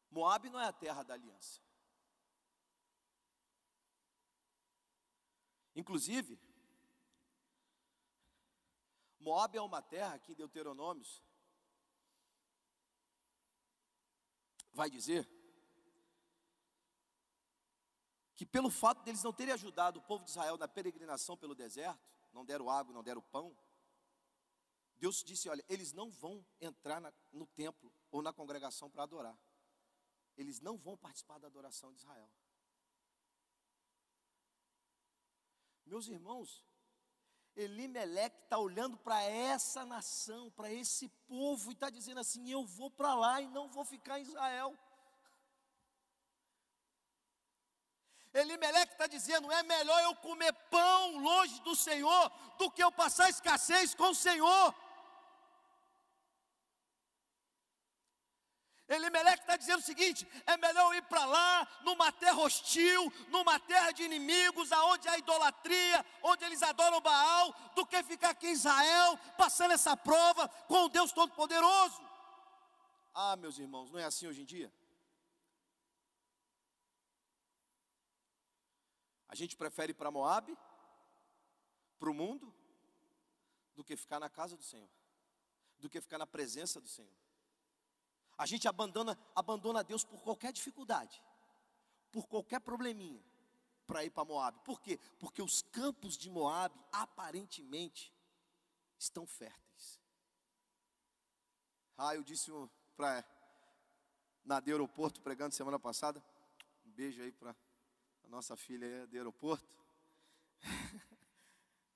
[0.09, 1.61] Moabe não é a terra da aliança.
[5.75, 6.39] Inclusive,
[9.19, 11.21] Moab é uma terra que em Deuteronômios
[14.71, 15.27] vai dizer
[18.35, 21.99] que pelo fato deles não terem ajudado o povo de Israel na peregrinação pelo deserto,
[22.31, 23.57] não deram água, não deram pão,
[24.99, 29.37] Deus disse: olha, eles não vão entrar na, no templo ou na congregação para adorar.
[30.35, 32.29] Eles não vão participar da adoração de Israel.
[35.85, 36.65] Meus irmãos,
[37.59, 42.89] Elimeleque está olhando para essa nação, para esse povo, e está dizendo assim: eu vou
[42.89, 44.73] para lá e não vou ficar em Israel.
[48.33, 53.29] Elimeleque está dizendo: é melhor eu comer pão longe do Senhor do que eu passar
[53.29, 54.73] escassez com o Senhor.
[58.89, 63.91] Elimeleque está dizendo o seguinte: é melhor ir para lá, numa terra hostil, numa terra
[63.91, 69.17] de inimigos, aonde há idolatria, onde eles adoram Baal, do que ficar aqui em Israel,
[69.37, 72.01] passando essa prova com o Deus Todo-Poderoso.
[73.13, 74.73] Ah, meus irmãos, não é assim hoje em dia?
[79.27, 80.57] A gente prefere ir para Moab,
[81.99, 82.51] para o mundo,
[83.75, 84.89] do que ficar na casa do Senhor,
[85.77, 87.28] do que ficar na presença do Senhor.
[88.39, 91.21] A gente abandona, abandona Deus por qualquer dificuldade,
[92.09, 93.21] por qualquer probleminha,
[93.85, 94.57] para ir para Moab.
[94.61, 94.97] Por quê?
[95.19, 98.13] Porque os campos de Moab aparentemente
[98.97, 99.99] estão férteis.
[101.97, 102.49] Ah, eu disse
[102.95, 103.25] para
[104.45, 106.23] na de aeroporto pregando semana passada.
[106.85, 107.53] Um beijo aí para
[108.29, 109.67] nossa filha do aeroporto.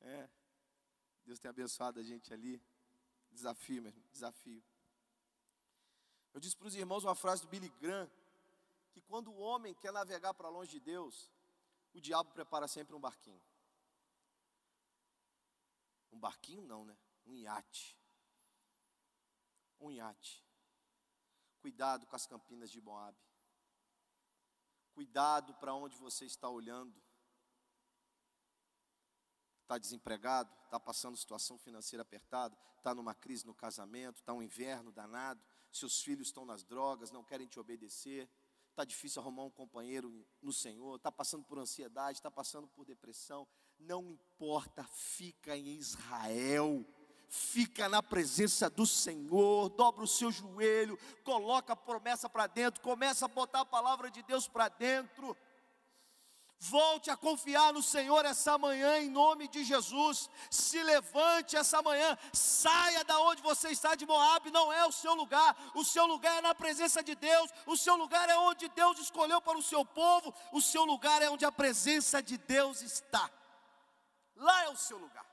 [0.01, 0.29] é,
[1.25, 2.61] Deus tem abençoado a gente ali.
[3.31, 4.61] Desafio mesmo, desafio.
[6.33, 8.09] Eu disse para os irmãos uma frase do Billy Graham,
[8.91, 11.31] que quando o homem quer navegar para longe de Deus,
[11.93, 13.41] o diabo prepara sempre um barquinho.
[16.11, 16.97] Um barquinho não, né?
[17.25, 17.97] Um iate.
[19.79, 20.43] Um iate.
[21.61, 23.17] Cuidado com as campinas de Moab.
[24.93, 27.01] Cuidado para onde você está olhando.
[29.61, 34.91] Está desempregado, está passando situação financeira apertada, está numa crise no casamento, está um inverno
[34.91, 35.43] danado,
[35.77, 38.29] seus filhos estão nas drogas, não querem te obedecer,
[38.69, 43.47] está difícil arrumar um companheiro no Senhor, está passando por ansiedade, está passando por depressão,
[43.79, 46.85] não importa, fica em Israel.
[47.35, 53.25] Fica na presença do Senhor, dobra o seu joelho, coloca a promessa para dentro, começa
[53.25, 55.35] a botar a palavra de Deus para dentro.
[56.69, 60.29] Volte a confiar no Senhor essa manhã em nome de Jesus.
[60.49, 65.13] Se levante essa manhã, saia da onde você está de Moab, não é o seu
[65.13, 65.57] lugar.
[65.75, 67.51] O seu lugar é na presença de Deus.
[67.65, 70.33] O seu lugar é onde Deus escolheu para o seu povo.
[70.53, 73.29] O seu lugar é onde a presença de Deus está.
[74.37, 75.25] Lá é o seu lugar.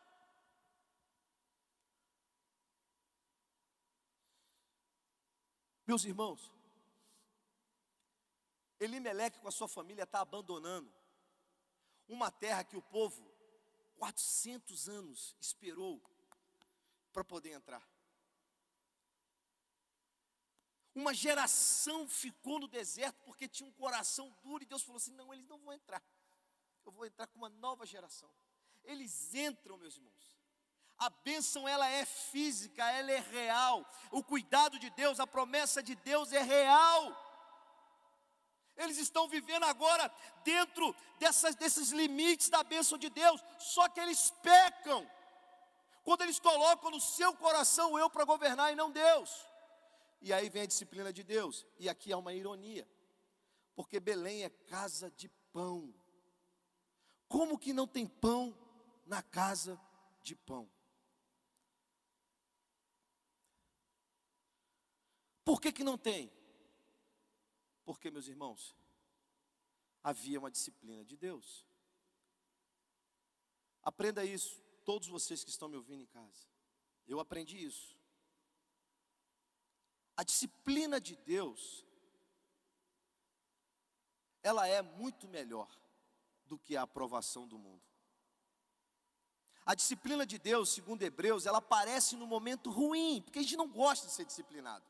[5.86, 6.50] Meus irmãos,
[8.80, 10.99] Elimeleque com a sua família está abandonando
[12.10, 13.24] uma terra que o povo,
[13.96, 16.02] 400 anos, esperou
[17.12, 17.82] para poder entrar.
[20.92, 25.32] Uma geração ficou no deserto porque tinha um coração duro e Deus falou assim: não,
[25.32, 26.02] eles não vão entrar.
[26.84, 28.30] Eu vou entrar com uma nova geração.
[28.82, 30.40] Eles entram, meus irmãos.
[30.98, 33.88] A bênção ela é física, ela é real.
[34.10, 37.29] O cuidado de Deus, a promessa de Deus é real.
[38.82, 40.10] Eles estão vivendo agora
[40.42, 45.08] dentro dessas, desses limites da bênção de Deus, só que eles pecam.
[46.02, 49.46] Quando eles colocam no seu coração eu para governar e não Deus.
[50.22, 51.66] E aí vem a disciplina de Deus.
[51.78, 52.88] E aqui há uma ironia.
[53.74, 55.94] Porque Belém é casa de pão.
[57.28, 58.56] Como que não tem pão
[59.06, 59.78] na casa
[60.22, 60.70] de pão?
[65.44, 66.32] Por que, que não tem?
[67.90, 68.76] Porque, meus irmãos,
[70.00, 71.66] havia uma disciplina de Deus.
[73.82, 76.46] Aprenda isso, todos vocês que estão me ouvindo em casa.
[77.08, 77.96] Eu aprendi isso.
[80.16, 81.84] A disciplina de Deus,
[84.40, 85.68] ela é muito melhor
[86.46, 87.82] do que a aprovação do mundo.
[89.66, 93.66] A disciplina de Deus, segundo Hebreus, ela aparece no momento ruim, porque a gente não
[93.68, 94.88] gosta de ser disciplinado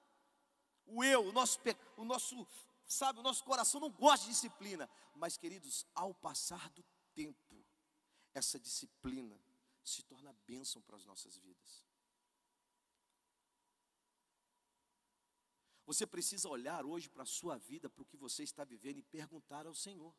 [0.90, 1.58] o eu, o nosso,
[1.96, 2.46] o nosso,
[2.92, 4.88] sabe, o nosso coração não gosta de disciplina.
[5.14, 6.84] Mas, queridos, ao passar do
[7.14, 7.64] tempo,
[8.34, 9.40] essa disciplina
[9.84, 11.84] se torna bênção para as nossas vidas.
[15.86, 19.02] Você precisa olhar hoje para a sua vida, para o que você está vivendo e
[19.02, 20.14] perguntar ao Senhor: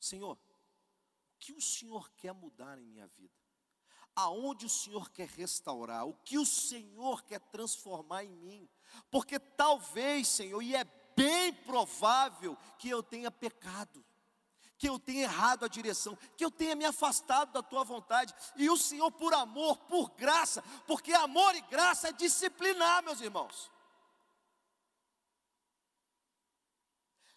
[0.00, 3.38] Senhor, o que o Senhor quer mudar em minha vida?
[4.18, 8.68] aonde o Senhor quer restaurar, o que o Senhor quer transformar em mim,
[9.12, 10.84] porque talvez, Senhor, e é
[11.18, 14.04] bem provável que eu tenha pecado,
[14.78, 18.70] que eu tenha errado a direção, que eu tenha me afastado da tua vontade, e
[18.70, 23.68] o Senhor, por amor, por graça, porque amor e graça é disciplinar, meus irmãos.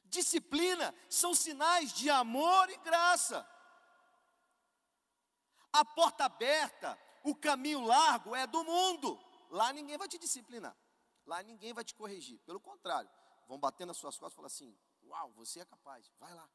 [0.05, 3.49] Disciplina são sinais de amor e graça.
[5.73, 9.17] A porta aberta, o caminho largo é do mundo.
[9.49, 10.75] Lá ninguém vai te disciplinar.
[11.25, 12.39] Lá ninguém vai te corrigir.
[12.39, 13.09] Pelo contrário,
[13.47, 16.49] vão bater nas suas costas e falar assim: Uau, você é capaz, vai lá.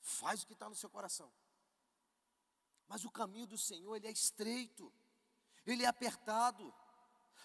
[0.00, 1.32] Faz o que está no seu coração.
[2.86, 4.92] Mas o caminho do Senhor, ele é estreito,
[5.66, 6.72] ele é apertado.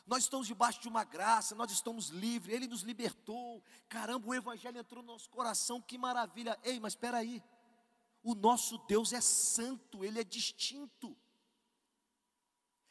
[0.05, 3.63] Nós estamos debaixo de uma graça, nós estamos livres, Ele nos libertou.
[3.87, 6.59] Caramba, o Evangelho entrou no nosso coração, que maravilha.
[6.63, 7.43] Ei, mas espera aí,
[8.23, 11.15] o nosso Deus é santo, Ele é distinto.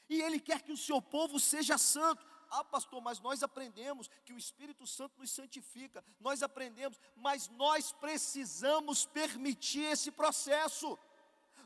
[0.08, 2.24] E Ele quer que o seu povo seja santo.
[2.50, 6.04] Ah, pastor, mas nós aprendemos que o Espírito Santo nos santifica.
[6.18, 10.98] Nós aprendemos, mas nós precisamos permitir esse processo.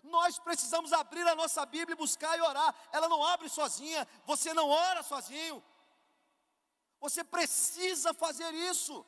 [0.02, 2.74] Nós precisamos abrir a nossa Bíblia buscar e orar.
[2.92, 5.62] Ela não abre sozinha, você não ora sozinho.
[6.98, 9.04] Você precisa fazer isso.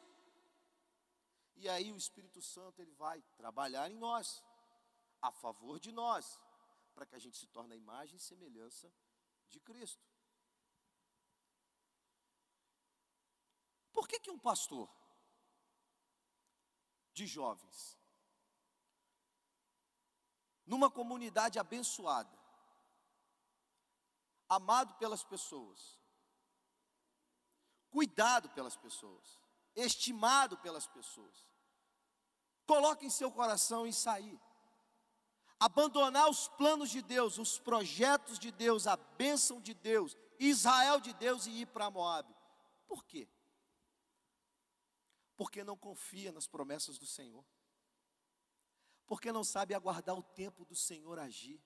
[1.57, 4.43] E aí o Espírito Santo ele vai trabalhar em nós,
[5.23, 6.39] a favor de nós,
[6.95, 8.93] para que a gente se torne a imagem e semelhança
[9.49, 10.05] de Cristo.
[13.95, 14.91] Por que que um pastor
[17.15, 17.97] de jovens
[20.67, 22.37] numa comunidade abençoada,
[24.49, 25.99] amado pelas pessoas,
[27.91, 29.41] cuidado pelas pessoas,
[29.75, 31.49] estimado pelas pessoas.
[32.67, 34.41] Coloque em seu coração em sair.
[35.61, 41.13] Abandonar os planos de Deus, os projetos de Deus, a bênção de Deus, Israel de
[41.15, 42.35] Deus e ir para Moab.
[42.87, 43.29] Por quê?
[45.37, 47.45] Porque não confia nas promessas do Senhor
[49.07, 51.61] porque não sabe aguardar o tempo do Senhor agir.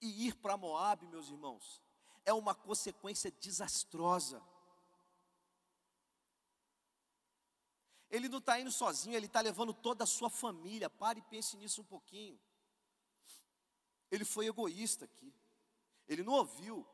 [0.00, 1.82] E ir para Moab, meus irmãos,
[2.24, 4.42] é uma consequência desastrosa.
[8.10, 10.90] Ele não está indo sozinho, ele está levando toda a sua família.
[10.90, 12.38] Pare e pense nisso um pouquinho.
[14.10, 15.34] Ele foi egoísta aqui.
[16.06, 16.86] Ele não ouviu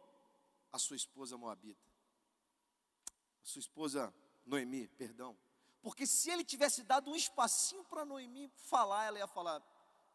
[0.72, 1.90] a sua esposa Moabita.
[3.42, 4.14] A sua esposa
[4.50, 5.36] Noemi, perdão.
[5.80, 9.62] Porque se ele tivesse dado um espacinho para Noemi falar, ela ia falar: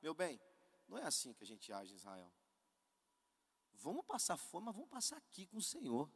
[0.01, 0.39] Meu bem,
[0.87, 2.31] não é assim que a gente age em Israel.
[3.73, 6.09] Vamos passar fome, mas vamos passar aqui com o Senhor.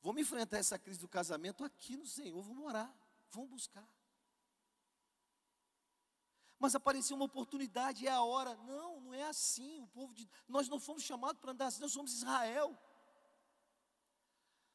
[0.00, 2.92] Vamos enfrentar essa crise do casamento aqui no Senhor, vamos orar,
[3.30, 3.86] vamos buscar.
[6.58, 8.54] Mas apareceu uma oportunidade, é a hora.
[8.58, 9.82] Não, não é assim.
[9.82, 12.78] O povo de nós não fomos chamados para andar assim, nós somos Israel.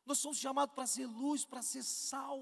[0.08, 2.41] Nós somos chamados para ser luz, para ser sal.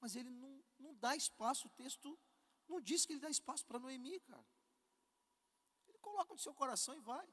[0.00, 2.16] Mas ele não, não dá espaço, o texto
[2.68, 4.46] não diz que ele dá espaço para Noemi, cara.
[5.88, 7.28] Ele coloca no seu coração e vai.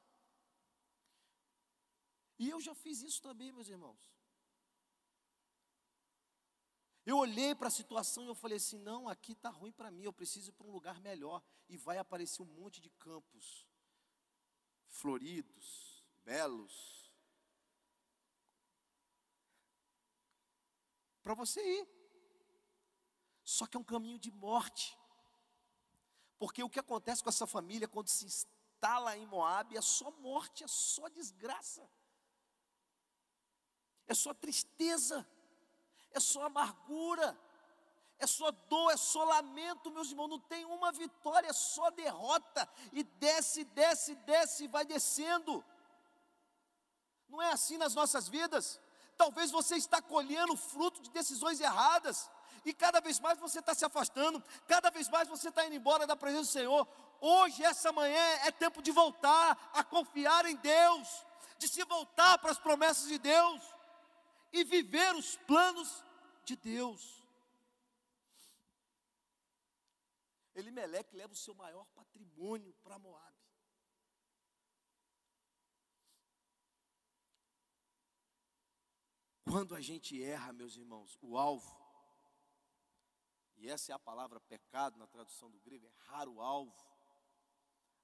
[2.39, 3.99] E eu já fiz isso também, meus irmãos.
[7.05, 10.03] Eu olhei para a situação e eu falei assim: não, aqui está ruim para mim,
[10.03, 11.43] eu preciso ir para um lugar melhor.
[11.67, 13.67] E vai aparecer um monte de campos
[14.87, 15.88] floridos,
[16.29, 17.11] belos.
[21.23, 21.87] Para você ir.
[23.43, 24.95] Só que é um caminho de morte.
[26.37, 30.63] Porque o que acontece com essa família quando se instala em Moab é só morte,
[30.63, 31.89] é só desgraça.
[34.07, 35.27] É só tristeza,
[36.11, 37.37] é só amargura,
[38.19, 40.29] é só dor, é só lamento, meus irmãos.
[40.29, 42.69] Não tem uma vitória, é só derrota.
[42.93, 45.63] E desce, desce, desce, vai descendo.
[47.29, 48.79] Não é assim nas nossas vidas.
[49.17, 52.29] Talvez você está colhendo fruto de decisões erradas.
[52.65, 56.05] E cada vez mais você está se afastando, cada vez mais você está indo embora
[56.05, 56.87] da presença do Senhor.
[57.21, 61.25] Hoje, essa manhã, é tempo de voltar a confiar em Deus,
[61.57, 63.61] de se voltar para as promessas de Deus
[64.51, 66.03] e viver os planos
[66.43, 67.23] de Deus.
[70.55, 73.38] Elimeleque leva o seu maior patrimônio para Moab.
[79.51, 81.75] Quando a gente erra, meus irmãos, o alvo,
[83.57, 86.71] e essa é a palavra pecado na tradução do grego, errar o alvo,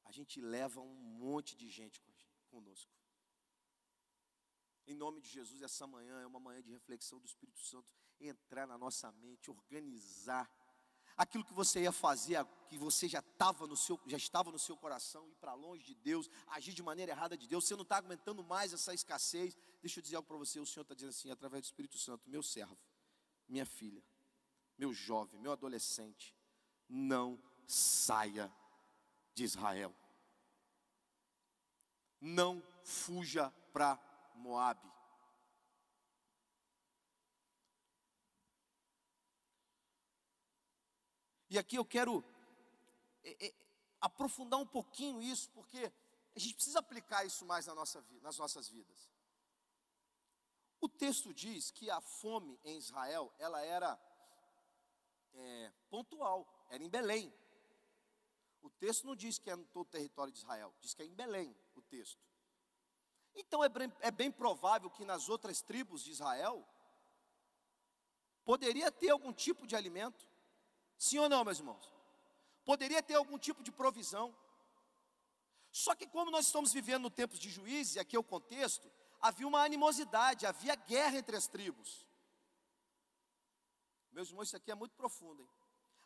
[0.05, 2.03] a gente leva um monte de gente
[2.49, 2.91] conosco.
[4.87, 8.65] Em nome de Jesus, essa manhã é uma manhã de reflexão do Espírito Santo entrar
[8.65, 10.49] na nossa mente, organizar
[11.17, 14.75] aquilo que você ia fazer, que você já estava no seu, já estava no seu
[14.75, 17.97] coração, ir para longe de Deus, agir de maneira errada de Deus, você não está
[17.97, 19.57] aguentando mais essa escassez.
[19.81, 22.29] Deixa eu dizer algo para você, o Senhor está dizendo assim, através do Espírito Santo,
[22.29, 22.77] meu servo,
[23.47, 24.03] minha filha,
[24.77, 26.35] meu jovem, meu adolescente,
[26.89, 28.51] não saia
[29.33, 29.93] de Israel.
[32.19, 33.99] Não fuja para
[34.35, 34.94] Moabe.
[41.49, 42.23] E aqui eu quero
[43.23, 43.53] é, é,
[44.01, 45.91] aprofundar um pouquinho isso, porque
[46.35, 49.09] a gente precisa aplicar isso mais na nossa, nas nossas vidas.
[50.81, 53.99] O texto diz que a fome em Israel, ela era
[55.33, 57.33] é, pontual, era em Belém.
[58.61, 61.05] O texto não diz que é no todo o território de Israel, diz que é
[61.05, 62.19] em Belém o texto.
[63.35, 66.67] Então é bem, é bem provável que nas outras tribos de Israel
[68.43, 70.27] poderia ter algum tipo de alimento.
[70.97, 71.93] Sim ou não, meus irmãos?
[72.63, 74.35] Poderia ter algum tipo de provisão.
[75.71, 78.89] Só que como nós estamos vivendo no tempo de juízes, aqui é o contexto,
[79.19, 82.07] havia uma animosidade, havia guerra entre as tribos.
[84.11, 85.49] Meus irmãos, isso aqui é muito profundo, hein?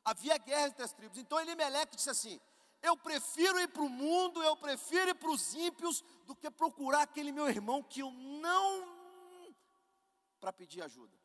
[0.04, 1.18] Havia guerra entre as tribos.
[1.20, 2.40] Então Elimeleque disse assim:
[2.82, 7.04] Eu prefiro ir para o mundo, eu prefiro ir para os ímpios, do que procurar
[7.04, 8.98] aquele meu irmão que eu não.
[10.40, 11.19] para pedir ajuda.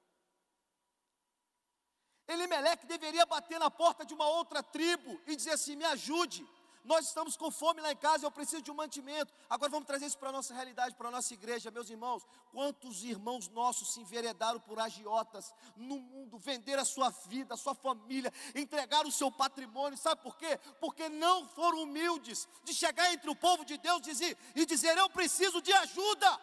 [2.26, 6.46] Elimeleque deveria bater na porta de uma outra tribo e dizer assim: me ajude.
[6.84, 9.32] Nós estamos com fome lá em casa, eu preciso de um mantimento.
[9.48, 12.26] Agora vamos trazer isso para a nossa realidade, para a nossa igreja, meus irmãos.
[12.52, 17.74] Quantos irmãos nossos se enveredaram por agiotas no mundo, vender a sua vida, a sua
[17.74, 20.58] família, entregar o seu patrimônio, sabe por quê?
[20.78, 24.06] Porque não foram humildes de chegar entre o povo de Deus
[24.54, 26.38] e dizer: Eu preciso de ajuda.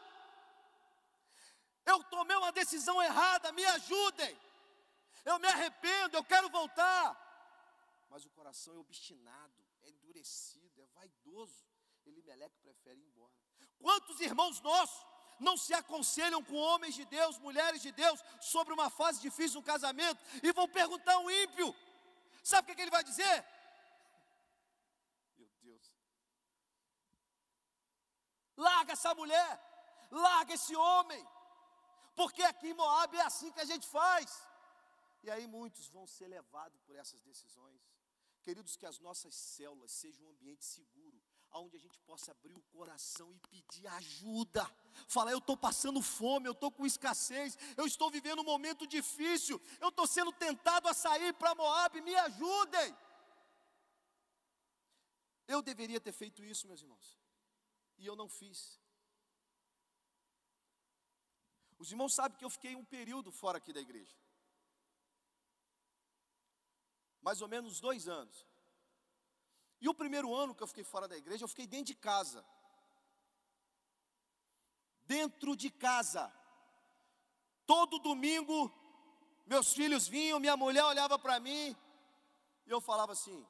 [1.86, 4.36] Eu tomei uma decisão errada, me ajudem
[5.26, 7.06] eu me arrependo, eu quero voltar.
[8.10, 9.54] Mas o coração é obstinado,
[9.84, 11.66] é endurecido, é vaidoso.
[12.06, 13.32] Elimeleque prefere ir embora.
[13.80, 15.06] Quantos irmãos nossos
[15.40, 19.66] não se aconselham com homens de Deus, mulheres de Deus, sobre uma fase difícil no
[19.66, 21.76] casamento e vão perguntar ao ímpio:
[22.44, 23.46] sabe o que, que ele vai dizer?
[25.38, 25.96] Meu Deus,
[28.56, 29.52] larga essa mulher,
[30.12, 31.28] larga esse homem,
[32.16, 34.51] porque aqui em Moab é assim que a gente faz.
[35.24, 37.82] E aí muitos vão ser levados por essas decisões.
[38.42, 42.62] Queridos, que as nossas células sejam um ambiente seguro, onde a gente possa abrir o
[42.64, 44.66] coração e pedir ajuda.
[45.08, 49.62] Falar, eu estou passando fome, eu estou com escassez, eu estou vivendo um momento difícil,
[49.80, 52.98] eu estou sendo tentado a sair para Moab, me ajudem.
[55.48, 57.20] Eu deveria ter feito isso, meus irmãos,
[57.98, 58.80] e eu não fiz.
[61.78, 64.21] Os irmãos sabem que eu fiquei um período fora aqui da igreja
[67.22, 68.46] mais ou menos dois anos.
[69.80, 72.46] E o primeiro ano que eu fiquei fora da igreja, eu fiquei dentro de casa.
[75.06, 76.32] Dentro de casa.
[77.66, 78.72] Todo domingo,
[79.46, 81.76] meus filhos vinham, minha mulher olhava para mim,
[82.66, 83.48] e eu falava assim: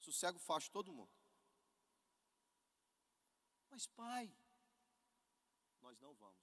[0.00, 1.10] sossego faço todo mundo.
[3.70, 4.32] Mas pai,
[5.80, 6.36] nós não vamos.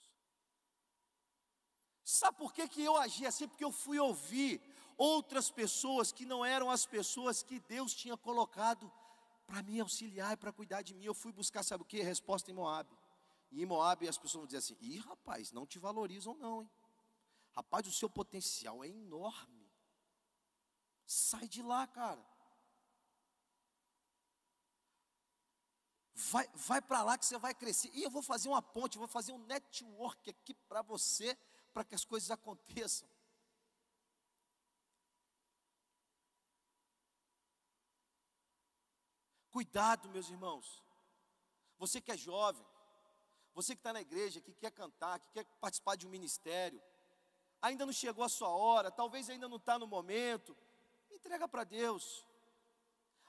[2.04, 3.48] Sabe por que, que eu agi assim?
[3.48, 4.62] Porque eu fui ouvir
[4.98, 8.92] outras pessoas que não eram as pessoas que Deus tinha colocado
[9.46, 11.06] para me auxiliar e para cuidar de mim.
[11.06, 12.02] Eu fui buscar, sabe o que?
[12.02, 12.90] Resposta em Moab.
[13.52, 16.70] E em Moab as pessoas vão dizer assim: ih, rapaz, não te valorizam, não, hein?
[17.56, 19.72] Rapaz, o seu potencial é enorme.
[21.06, 22.24] Sai de lá, cara.
[26.14, 27.90] Vai, vai para lá que você vai crescer.
[27.94, 31.38] E eu vou fazer uma ponte, vou fazer um network aqui para você,
[31.72, 33.08] para que as coisas aconteçam.
[39.58, 40.84] Cuidado, meus irmãos.
[41.80, 42.64] Você que é jovem,
[43.56, 46.80] você que está na igreja, que quer cantar, que quer participar de um ministério,
[47.60, 50.56] ainda não chegou a sua hora, talvez ainda não está no momento,
[51.10, 52.24] entrega para Deus.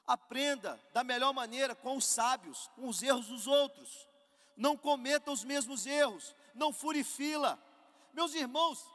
[0.06, 4.06] Aprenda da melhor maneira com os sábios, com os erros dos outros.
[4.54, 7.58] Não cometa os mesmos erros, não fure fila.
[8.12, 8.86] Meus irmãos,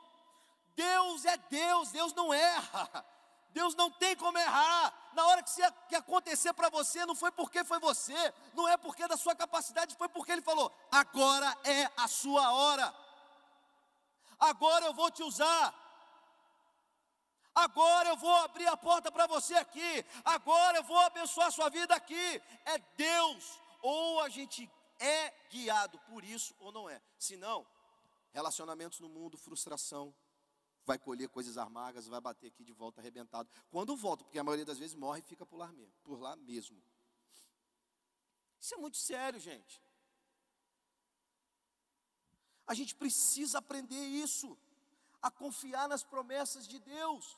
[0.76, 3.04] Deus é Deus, Deus não erra.
[3.54, 4.94] Deus não tem como errar.
[5.14, 8.76] Na hora que, se, que acontecer para você, não foi porque foi você, não é
[8.76, 12.94] porque da sua capacidade, foi porque Ele falou: agora é a sua hora,
[14.40, 15.82] agora eu vou te usar.
[17.56, 20.04] Agora eu vou abrir a porta para você aqui.
[20.26, 22.42] Agora eu vou abençoar a sua vida aqui.
[22.66, 23.60] É Deus.
[23.80, 24.68] Ou a gente
[25.00, 27.00] é guiado por isso ou não é.
[27.20, 27.64] Se não,
[28.32, 30.12] relacionamentos no mundo, frustração,
[30.86, 33.50] vai colher coisas amargas, vai bater aqui de volta arrebentado.
[33.70, 35.94] Quando volta, porque a maioria das vezes morre e fica por lá mesmo.
[36.04, 36.82] Por lá mesmo.
[38.60, 39.82] Isso é muito sério, gente.
[42.66, 44.58] A gente precisa aprender isso,
[45.22, 47.38] a confiar nas promessas de Deus,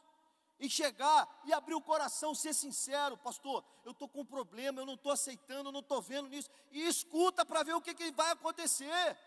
[0.60, 3.64] e chegar e abrir o coração, ser sincero, pastor.
[3.84, 6.88] Eu estou com um problema, eu não estou aceitando, eu não estou vendo nisso, e
[6.88, 9.18] escuta para ver o que, que vai acontecer.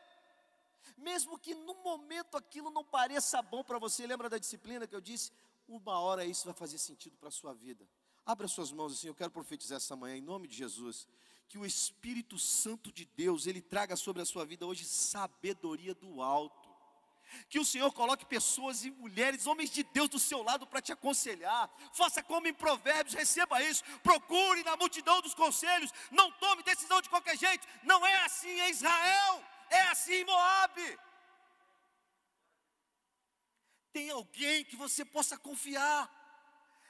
[0.97, 5.01] Mesmo que no momento aquilo não pareça bom para você, lembra da disciplina que eu
[5.01, 5.33] disse?
[5.69, 7.87] Uma hora isso vai fazer sentido para a sua vida.
[8.25, 11.07] Abra suas mãos assim, eu quero profetizar essa manhã, em nome de Jesus,
[11.49, 16.21] que o Espírito Santo de Deus, ele traga sobre a sua vida hoje sabedoria do
[16.21, 16.69] alto.
[17.49, 20.93] Que o Senhor coloque pessoas e mulheres, homens de Deus do seu lado para te
[20.93, 21.71] aconselhar.
[21.93, 23.83] Faça como em Provérbios, receba isso.
[24.03, 25.93] Procure na multidão dos conselhos.
[26.11, 27.67] Não tome decisão de qualquer jeito.
[27.83, 30.99] Não é assim em Israel é assim Moab.
[33.93, 36.09] Tem alguém que você possa confiar,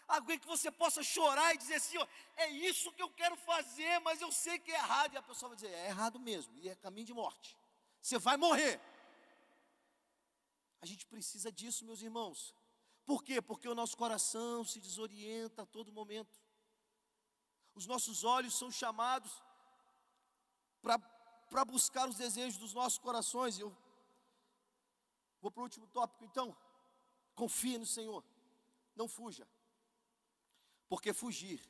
[0.07, 2.07] alguém que você possa chorar e dizer assim: ó,
[2.37, 5.14] é isso que eu quero fazer, mas eu sei que é errado.
[5.14, 7.57] E a pessoa vai dizer: é errado mesmo, e é caminho de morte.
[8.01, 8.81] Você vai morrer.
[10.81, 12.55] A gente precisa disso, meus irmãos.
[13.05, 13.41] Por quê?
[13.41, 16.39] Porque o nosso coração se desorienta a todo momento.
[17.74, 19.33] Os nossos olhos são chamados
[20.83, 20.99] para
[21.49, 23.59] para buscar os desejos dos nossos corações.
[23.59, 23.77] Eu
[25.41, 26.57] vou para o último tópico, então.
[27.35, 28.25] Confie no Senhor,
[28.97, 29.49] não fuja,
[30.89, 31.61] porque fugir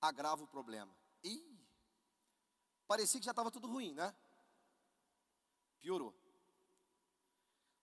[0.00, 0.94] agrava o problema.
[1.24, 1.58] Ih,
[2.86, 4.14] parecia que já estava tudo ruim, né?
[5.80, 6.14] Piorou,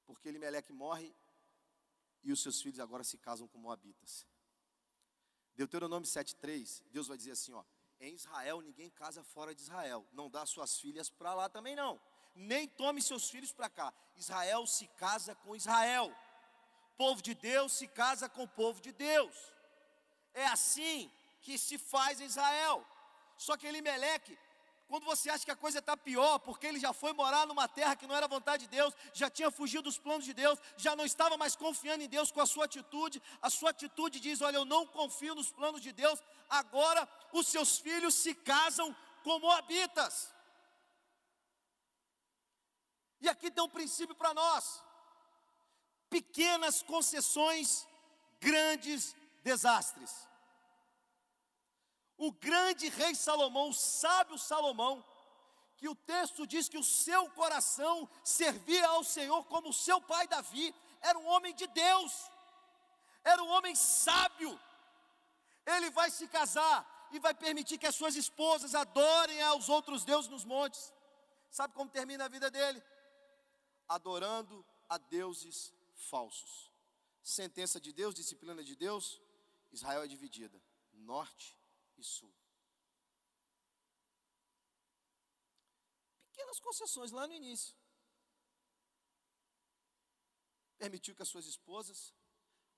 [0.06, 1.14] porque Elimeleque morre
[2.24, 4.26] e os seus filhos agora se casam com Moabitas.
[5.54, 7.64] Deuteronômio 7,3, Deus vai dizer assim: ó,
[8.02, 10.06] em Israel ninguém casa fora de Israel.
[10.12, 12.00] Não dá suas filhas para lá também não.
[12.34, 13.94] Nem tome seus filhos para cá.
[14.16, 16.14] Israel se casa com Israel.
[16.98, 19.36] Povo de Deus se casa com o povo de Deus.
[20.34, 22.86] É assim que se faz em Israel.
[23.38, 24.38] Só que Elimeleque
[24.92, 27.96] quando você acha que a coisa está pior, porque ele já foi morar numa terra
[27.96, 31.06] que não era vontade de Deus, já tinha fugido dos planos de Deus, já não
[31.06, 34.66] estava mais confiando em Deus com a sua atitude, a sua atitude diz: Olha, eu
[34.66, 40.36] não confio nos planos de Deus, agora os seus filhos se casam como habitas.
[43.22, 44.84] E aqui tem um princípio para nós:
[46.10, 47.88] pequenas concessões,
[48.42, 50.31] grandes desastres
[52.22, 55.04] o grande rei Salomão, o sábio Salomão,
[55.76, 60.28] que o texto diz que o seu coração servia ao Senhor como o seu pai
[60.28, 62.30] Davi, era um homem de Deus,
[63.24, 64.52] era um homem sábio.
[65.66, 70.30] Ele vai se casar e vai permitir que as suas esposas adorem aos outros deuses
[70.30, 70.94] nos montes.
[71.50, 72.84] Sabe como termina a vida dele?
[73.88, 76.72] Adorando a deuses falsos.
[77.24, 79.20] Sentença de Deus, disciplina de Deus,
[79.72, 80.62] Israel é dividida,
[80.94, 81.60] norte
[82.02, 82.34] e sul.
[86.32, 87.76] Pequenas concessões lá no início.
[90.78, 92.14] Permitiu que as suas esposas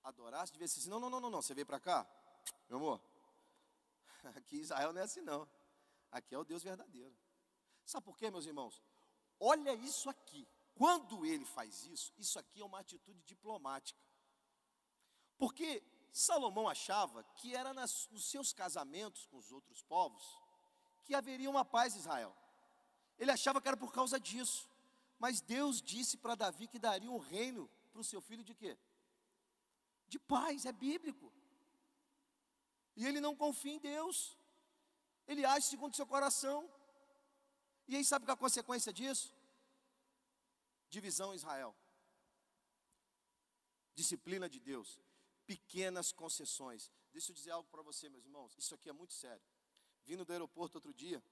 [0.04, 2.06] adorassem, devia assim, não, não, não, não, não, você veio para cá,
[2.68, 3.02] meu amor,
[4.36, 5.50] aqui Israel não é assim não,
[6.12, 7.18] aqui é o Deus verdadeiro.
[7.86, 8.82] Sabe por quê, meus irmãos?
[9.40, 10.46] Olha isso aqui,
[10.76, 14.00] quando ele faz isso, isso aqui é uma atitude diplomática.
[15.38, 15.82] Porque
[16.14, 20.24] Salomão achava que era nas, nos seus casamentos com os outros povos
[21.04, 22.38] que haveria uma paz em Israel.
[23.18, 24.70] Ele achava que era por causa disso.
[25.18, 28.78] Mas Deus disse para Davi que daria um reino para o seu filho de quê?
[30.08, 31.34] De paz, é bíblico.
[32.96, 34.38] E ele não confia em Deus.
[35.28, 36.70] Ele age segundo seu coração.
[37.88, 39.34] E aí sabe qual é a consequência disso?
[40.90, 41.76] Divisão em Israel.
[43.96, 45.03] Disciplina de Deus
[45.46, 46.92] pequenas concessões.
[47.12, 48.56] Deixa eu dizer algo para você, meus irmãos.
[48.58, 49.44] Isso aqui é muito sério.
[50.06, 51.24] Vindo do aeroporto outro dia,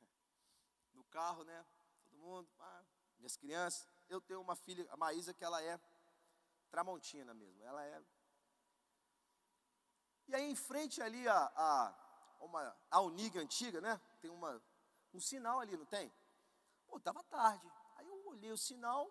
[0.92, 1.66] no carro, né?
[2.04, 2.84] Todo mundo, ah,
[3.18, 3.88] minhas crianças.
[4.08, 5.80] Eu tenho uma filha, a Maísa, que ela é
[6.70, 7.62] tramontina mesmo.
[7.62, 8.02] Ela é.
[10.28, 14.00] E aí, em frente ali a, a, uma, a Uniga antiga, né?
[14.20, 14.62] Tem uma,
[15.12, 16.12] um sinal ali, não tem?
[16.86, 17.70] Pô, estava tarde.
[17.96, 19.10] Aí eu olhei o sinal,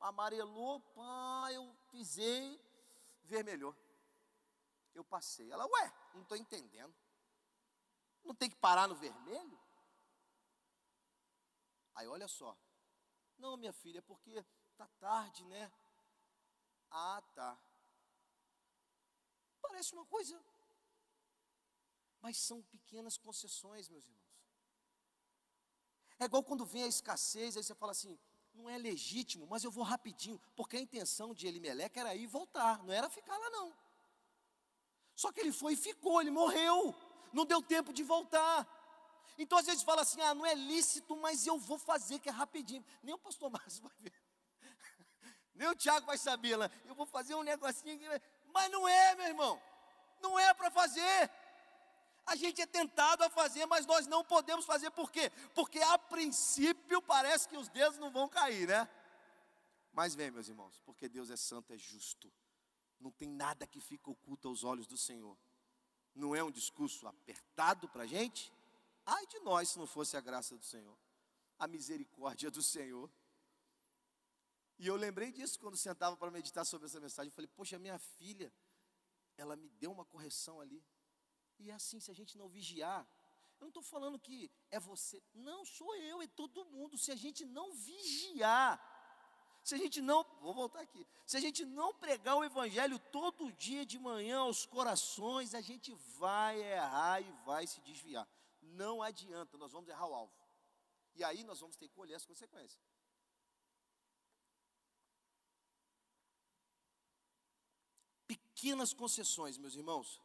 [0.00, 2.60] amarelou, pá, eu pisei,
[3.24, 3.76] vermelhou.
[4.94, 5.50] Eu passei.
[5.50, 6.94] Ela, ué, não estou entendendo.
[8.24, 9.58] Não tem que parar no vermelho?
[11.94, 12.56] Aí olha só.
[13.38, 14.44] Não, minha filha, é porque
[14.76, 15.72] tá tarde, né?
[16.90, 17.58] Ah, tá.
[19.60, 20.40] Parece uma coisa.
[22.20, 24.18] Mas são pequenas concessões, meus irmãos.
[26.18, 28.18] É igual quando vem a escassez, aí você fala assim:
[28.58, 32.82] não é legítimo, mas eu vou rapidinho, porque a intenção de Elimeleque era ir voltar,
[32.82, 33.72] não era ficar lá não.
[35.14, 36.94] Só que ele foi e ficou, ele morreu,
[37.32, 38.66] não deu tempo de voltar.
[39.38, 42.32] Então às vezes fala assim: ah, não é lícito, mas eu vou fazer, que é
[42.32, 42.84] rapidinho.
[43.02, 44.12] Nem o pastor Márcio vai ver,
[45.54, 46.70] nem o Tiago vai saber lá.
[46.84, 47.98] Eu vou fazer um negocinho
[48.52, 49.62] mas não é, meu irmão,
[50.20, 51.30] não é para fazer.
[52.28, 55.30] A gente é tentado a fazer, mas nós não podemos fazer, por quê?
[55.54, 58.86] Porque a princípio parece que os dedos não vão cair, né?
[59.94, 62.30] Mas vem, meus irmãos, porque Deus é santo, é justo.
[63.00, 65.38] Não tem nada que fica oculto aos olhos do Senhor.
[66.14, 68.52] Não é um discurso apertado para a gente?
[69.06, 70.98] Ai de nós se não fosse a graça do Senhor,
[71.58, 73.10] a misericórdia do Senhor.
[74.78, 77.30] E eu lembrei disso quando sentava para meditar sobre essa mensagem.
[77.30, 78.52] Eu falei, poxa, minha filha,
[79.38, 80.84] ela me deu uma correção ali.
[81.58, 83.06] E é assim, se a gente não vigiar,
[83.58, 86.96] eu não estou falando que é você, não sou eu, é todo mundo.
[86.96, 88.80] Se a gente não vigiar,
[89.64, 93.52] se a gente não, vou voltar aqui, se a gente não pregar o Evangelho todo
[93.52, 98.26] dia de manhã aos corações, a gente vai errar e vai se desviar.
[98.62, 100.32] Não adianta, nós vamos errar o alvo.
[101.16, 102.80] E aí nós vamos ter que colher as consequências.
[108.26, 110.20] Pequenas concessões, meus irmãos,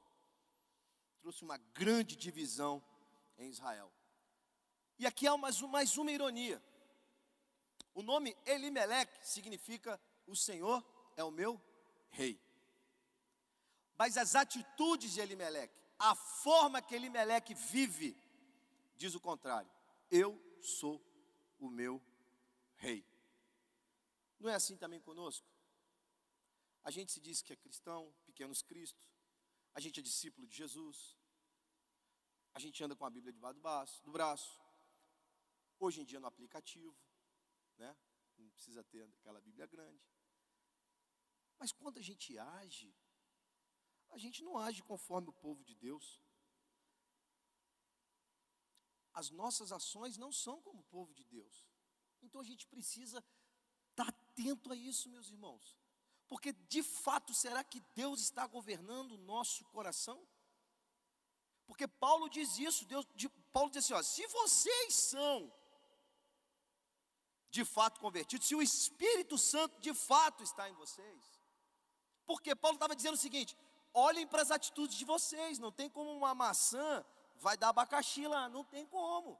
[1.23, 2.83] trouxe uma grande divisão
[3.37, 3.89] em Israel.
[4.99, 6.61] E aqui há mais, mais uma ironia.
[7.93, 9.97] O nome Elimeleque significa
[10.27, 11.61] o Senhor é o meu
[12.09, 12.37] rei.
[13.97, 18.17] Mas as atitudes de Elimeleque, a forma que Elimeleque vive,
[18.97, 19.71] diz o contrário.
[20.11, 21.01] Eu sou
[21.57, 22.01] o meu
[22.75, 23.05] rei.
[24.41, 25.47] Não é assim também conosco?
[26.83, 29.12] A gente se diz que é cristão, pequenos cristos,
[29.73, 31.17] a gente é discípulo de Jesus.
[32.53, 34.61] A gente anda com a Bíblia debaixo do braço.
[35.79, 36.95] Hoje em dia no aplicativo,
[37.77, 37.95] né?
[38.37, 40.07] Não precisa ter aquela Bíblia grande.
[41.57, 42.95] Mas quando a gente age,
[44.11, 46.21] a gente não age conforme o povo de Deus.
[49.13, 51.65] As nossas ações não são como o povo de Deus.
[52.21, 53.23] Então a gente precisa
[53.89, 55.77] estar atento a isso, meus irmãos.
[56.27, 60.25] Porque de fato, será que Deus está governando o nosso coração?
[61.65, 65.51] Porque Paulo diz isso, Deus, de, Paulo diz assim: ó, se vocês são
[67.49, 71.41] de fato convertidos, se o Espírito Santo de fato está em vocês,
[72.25, 73.57] porque Paulo estava dizendo o seguinte:
[73.93, 77.05] olhem para as atitudes de vocês, não tem como uma maçã
[77.43, 79.37] vai dar abacaxi lá, não tem como.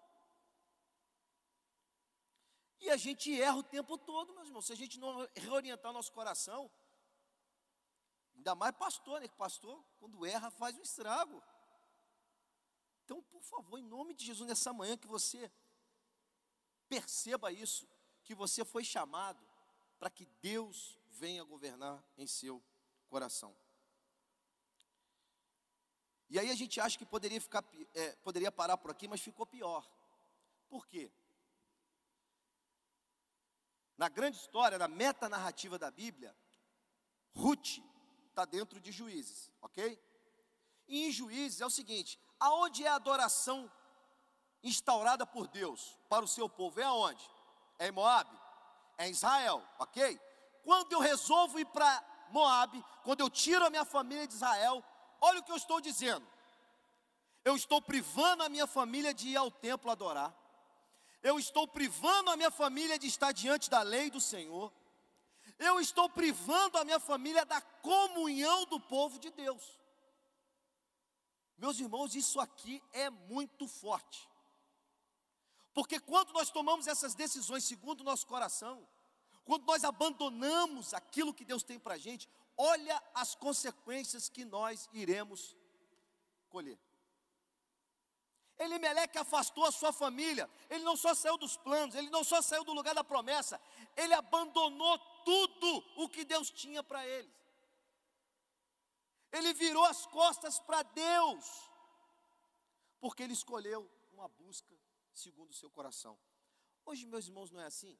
[2.83, 5.93] E a gente erra o tempo todo, meus irmãos, se a gente não reorientar o
[5.95, 6.69] nosso coração,
[8.43, 9.27] Ainda mais pastor, né?
[9.37, 11.41] Pastor, quando erra, faz um estrago.
[13.05, 15.49] Então, por favor, em nome de Jesus, nessa manhã, que você
[16.89, 17.87] perceba isso,
[18.21, 19.41] que você foi chamado
[19.97, 22.61] para que Deus venha governar em seu
[23.07, 23.55] coração.
[26.29, 27.63] E aí a gente acha que poderia, ficar,
[27.93, 29.89] é, poderia parar por aqui, mas ficou pior.
[30.67, 31.09] Por quê?
[34.03, 36.35] Na grande história, na metanarrativa da Bíblia,
[37.33, 37.79] Ruth
[38.27, 39.97] está dentro de juízes, ok?
[40.89, 43.71] E em juízes é o seguinte: aonde é a adoração
[44.61, 46.81] instaurada por Deus para o seu povo?
[46.81, 47.25] É aonde?
[47.79, 48.29] É em Moab?
[48.97, 50.19] É em Israel, ok?
[50.65, 54.83] Quando eu resolvo ir para Moab, quando eu tiro a minha família de Israel,
[55.21, 56.27] olha o que eu estou dizendo.
[57.45, 60.35] Eu estou privando a minha família de ir ao templo adorar.
[61.23, 64.71] Eu estou privando a minha família de estar diante da lei do Senhor
[65.59, 69.79] eu estou privando a minha família da comunhão do povo de Deus.
[71.57, 74.29] Meus irmãos, isso aqui é muito forte.
[75.73, 78.87] Porque quando nós tomamos essas decisões segundo o nosso coração,
[79.45, 84.89] quando nós abandonamos aquilo que Deus tem para a gente, olha as consequências que nós
[84.93, 85.55] iremos
[86.49, 86.79] colher.
[88.63, 92.63] Elimeleque afastou a sua família, ele não só saiu dos planos, ele não só saiu
[92.63, 93.59] do lugar da promessa,
[93.95, 97.31] ele abandonou tudo o que Deus tinha para eles.
[99.31, 101.45] Ele virou as costas para Deus,
[102.99, 104.73] porque ele escolheu uma busca
[105.13, 106.19] segundo o seu coração.
[106.85, 107.97] Hoje, meus irmãos, não é assim?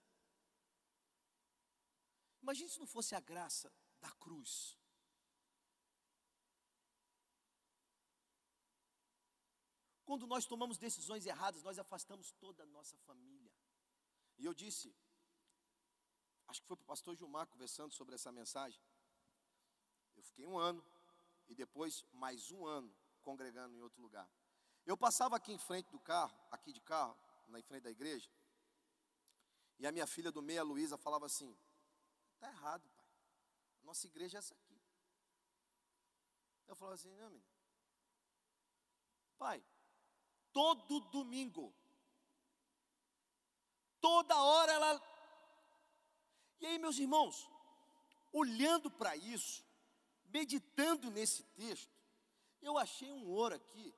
[2.42, 4.78] Imagine se não fosse a graça da cruz.
[10.14, 13.52] Quando nós tomamos decisões erradas, nós afastamos toda a nossa família.
[14.38, 14.96] E eu disse,
[16.48, 18.80] acho que foi para o pastor Gilmar conversando sobre essa mensagem.
[20.16, 20.86] Eu fiquei um ano
[21.48, 24.30] e depois mais um ano congregando em outro lugar.
[24.86, 28.30] Eu passava aqui em frente do carro, aqui de carro, na frente da igreja,
[29.80, 31.58] E a minha filha do meia, Luísa, falava assim:
[32.36, 33.10] está errado, pai.
[33.82, 34.80] Nossa igreja é essa aqui.
[36.68, 37.44] Eu falava assim: não.
[39.40, 39.66] Pai,
[40.54, 41.74] todo domingo,
[44.00, 45.02] toda hora ela.
[46.62, 47.50] E aí, meus irmãos,
[48.32, 49.66] olhando para isso,
[50.26, 51.92] meditando nesse texto,
[52.62, 53.94] eu achei um ouro aqui,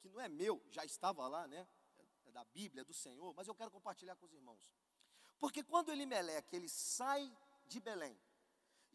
[0.00, 1.68] que não é meu, já estava lá, né?
[2.24, 4.74] É da Bíblia, é do Senhor, mas eu quero compartilhar com os irmãos.
[5.38, 7.30] Porque quando Elimeleque, ele sai
[7.66, 8.18] de Belém,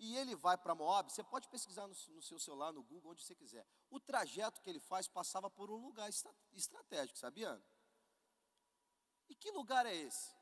[0.01, 3.23] e ele vai para Moab, você pode pesquisar no, no, seu celular, no Google, onde
[3.23, 3.63] você quiser.
[3.87, 6.09] O trajeto que ele faz passava por um lugar
[6.51, 7.63] estratégico, sabia?
[9.29, 10.35] E que lugar é esse?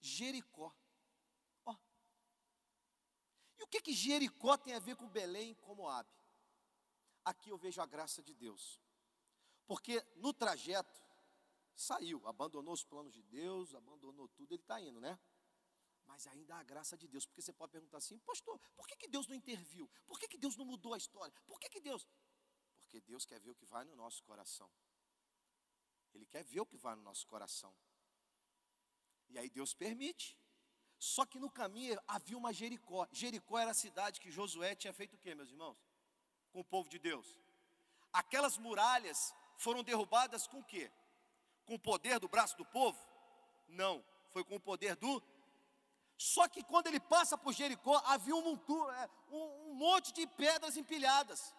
[0.00, 0.74] Jericó.
[3.58, 6.08] E o que que Jericó tem a ver com Belém e com Moab?
[7.22, 8.80] Aqui eu vejo a graça de Deus.
[9.66, 11.02] Porque no trajeto
[11.76, 15.18] saiu, abandonou os planos de Deus, abandonou tudo, ele está indo, né?
[16.08, 18.96] Mas ainda há a graça de Deus, porque você pode perguntar assim, pastor, por que,
[18.96, 19.88] que Deus não interviu?
[20.06, 21.32] Por que, que Deus não mudou a história?
[21.46, 22.08] Por que, que Deus?
[22.80, 24.70] Porque Deus quer ver o que vai no nosso coração.
[26.14, 27.72] Ele quer ver o que vai no nosso coração.
[29.28, 30.36] E aí Deus permite.
[30.98, 33.06] Só que no caminho havia uma Jericó.
[33.12, 35.78] Jericó era a cidade que Josué tinha feito o quê, meus irmãos?
[36.50, 37.38] Com o povo de Deus.
[38.12, 40.90] Aquelas muralhas foram derrubadas com o quê?
[41.66, 42.98] Com o poder do braço do povo?
[43.68, 45.22] Não, foi com o poder do
[46.18, 50.26] só que quando ele passa por Jericó, havia um, monturo, é, um, um monte de
[50.26, 51.54] pedras empilhadas.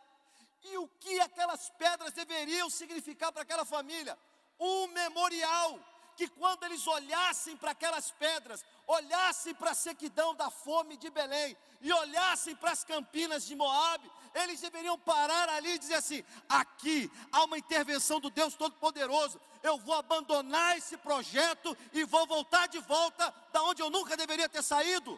[0.61, 4.19] E o que aquelas pedras deveriam significar para aquela família?
[4.59, 5.79] Um memorial
[6.19, 11.55] que quando eles olhassem para aquelas pedras, olhassem para a sequidão da fome de Belém
[11.79, 17.09] e olhassem para as campinas de Moabe, eles deveriam parar ali e dizer assim: aqui
[17.31, 19.39] há uma intervenção do Deus Todo-Poderoso.
[19.63, 24.49] Eu vou abandonar esse projeto e vou voltar de volta da onde eu nunca deveria
[24.49, 25.17] ter saído,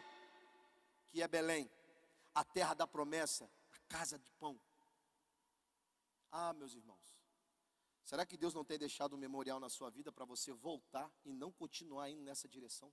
[1.10, 1.68] que é Belém,
[2.32, 4.56] a terra da promessa, a casa de pão.
[6.30, 7.01] Ah, meus irmãos,
[8.12, 11.32] Será que Deus não tem deixado um memorial na sua vida para você voltar e
[11.32, 12.92] não continuar indo nessa direção?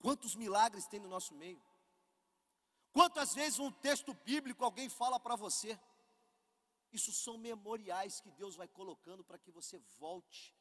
[0.00, 1.62] Quantos milagres tem no nosso meio?
[2.94, 5.78] Quantas vezes um texto bíblico alguém fala para você?
[6.92, 10.56] Isso são memoriais que Deus vai colocando para que você volte,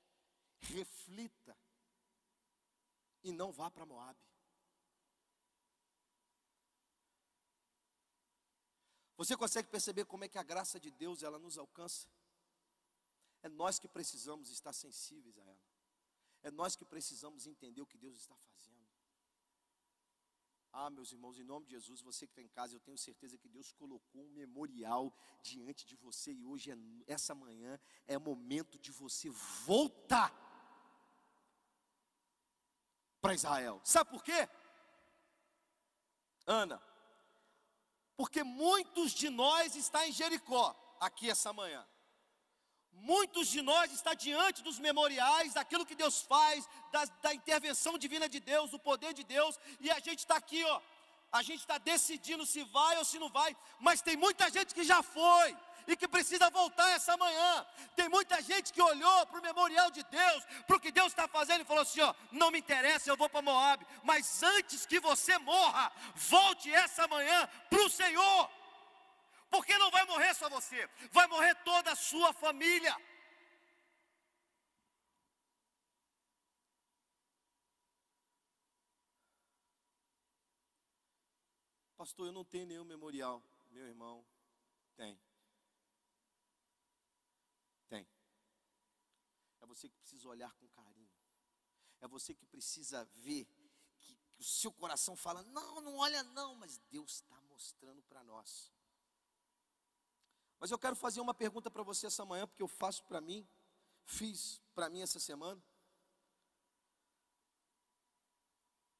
[0.60, 1.58] reflita
[3.24, 4.20] e não vá para Moab.
[9.16, 12.06] Você consegue perceber como é que a graça de Deus ela nos alcança?
[13.44, 15.62] É nós que precisamos estar sensíveis a ela.
[16.42, 18.74] É nós que precisamos entender o que Deus está fazendo.
[20.76, 23.38] Ah, meus irmãos, em nome de Jesus, você que está em casa, eu tenho certeza
[23.38, 26.76] que Deus colocou um memorial diante de você e hoje, é,
[27.06, 29.30] essa manhã, é momento de você
[29.66, 30.34] voltar
[33.22, 33.80] para Israel.
[33.84, 34.50] Sabe por quê?
[36.48, 36.82] Ana,
[38.18, 41.88] porque muitos de nós estão em Jericó aqui essa manhã.
[42.94, 48.30] Muitos de nós está diante dos memoriais, daquilo que Deus faz, da, da intervenção divina
[48.30, 50.82] de Deus, do poder de Deus, e a gente está aqui, ó.
[51.32, 54.84] A gente está decidindo se vai ou se não vai, mas tem muita gente que
[54.84, 57.66] já foi e que precisa voltar essa manhã.
[57.96, 61.28] Tem muita gente que olhou para o memorial de Deus, para o que Deus está
[61.28, 65.00] fazendo e falou assim: ó, não me interessa, eu vou para Moab, mas antes que
[65.00, 68.50] você morra, volte essa manhã para o Senhor.
[69.54, 72.92] Porque não vai morrer só você, vai morrer toda a sua família.
[81.96, 83.44] Pastor, eu não tenho nenhum memorial.
[83.70, 84.26] Meu irmão,
[84.96, 85.22] tem.
[87.88, 88.08] Tem.
[89.62, 91.14] É você que precisa olhar com carinho.
[92.02, 93.46] É você que precisa ver
[94.00, 98.24] que, que o seu coração fala: não, não olha não, mas Deus está mostrando para
[98.24, 98.74] nós.
[100.64, 103.46] Mas eu quero fazer uma pergunta para você essa manhã, porque eu faço para mim,
[104.06, 105.62] fiz para mim essa semana.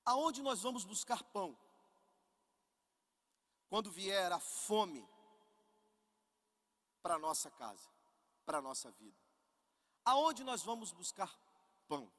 [0.04, 1.58] Aonde nós vamos buscar pão?
[3.70, 5.08] Quando vier a fome
[7.02, 7.90] para nossa casa,
[8.46, 9.18] para nossa vida.
[10.04, 11.34] Aonde nós vamos buscar
[11.88, 12.12] pão?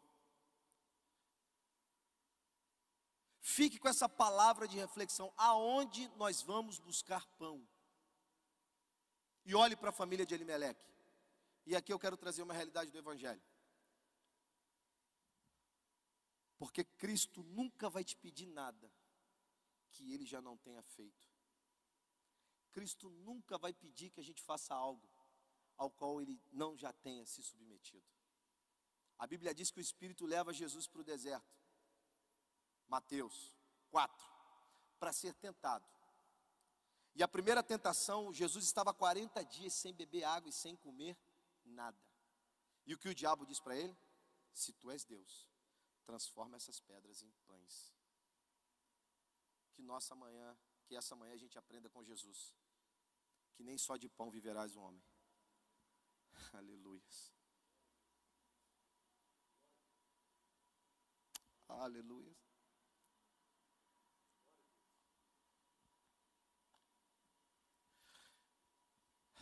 [3.42, 5.34] Fique com essa palavra de reflexão.
[5.36, 7.68] Aonde nós vamos buscar pão?
[9.44, 10.84] E olhe para a família de Elimeleque.
[11.66, 13.42] E aqui eu quero trazer uma realidade do Evangelho.
[16.58, 18.90] Porque Cristo nunca vai te pedir nada
[19.90, 21.28] que Ele já não tenha feito.
[22.72, 25.08] Cristo nunca vai pedir que a gente faça algo
[25.76, 28.06] ao qual Ele não já tenha se submetido.
[29.18, 31.54] A Bíblia diz que o Espírito leva Jesus para o deserto.
[32.88, 33.54] Mateus
[33.90, 34.26] 4.
[34.98, 35.86] Para ser tentado.
[37.14, 41.16] E a primeira tentação, Jesus estava 40 dias sem beber água e sem comer
[41.64, 41.98] nada.
[42.84, 43.96] E o que o diabo diz para ele?
[44.52, 45.48] Se tu és Deus,
[46.04, 47.94] transforma essas pedras em pães.
[49.72, 50.56] Que nossa manhã,
[50.86, 52.54] que essa manhã a gente aprenda com Jesus,
[53.54, 55.02] que nem só de pão viverás o homem.
[56.52, 57.02] Aleluia.
[61.68, 62.43] Aleluia.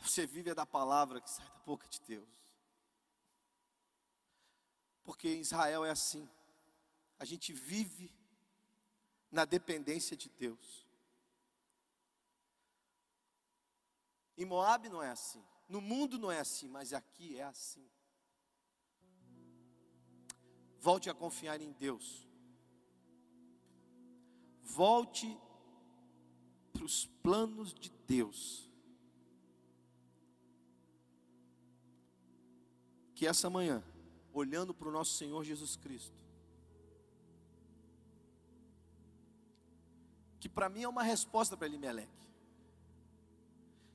[0.02, 2.28] Você vive da palavra que sai da boca de Deus.
[5.04, 6.28] Porque em Israel é assim.
[7.20, 8.12] A gente vive
[9.30, 10.86] na dependência de Deus.
[14.36, 15.42] Em Moab não é assim.
[15.68, 17.88] No mundo não é assim, mas aqui é assim.
[20.80, 22.26] Volte a confiar em Deus.
[24.62, 25.38] Volte
[26.72, 28.71] para os planos de Deus.
[33.22, 33.80] Que essa manhã,
[34.32, 36.20] olhando para o nosso Senhor Jesus Cristo,
[40.40, 42.28] que para mim é uma resposta para Elimeleque.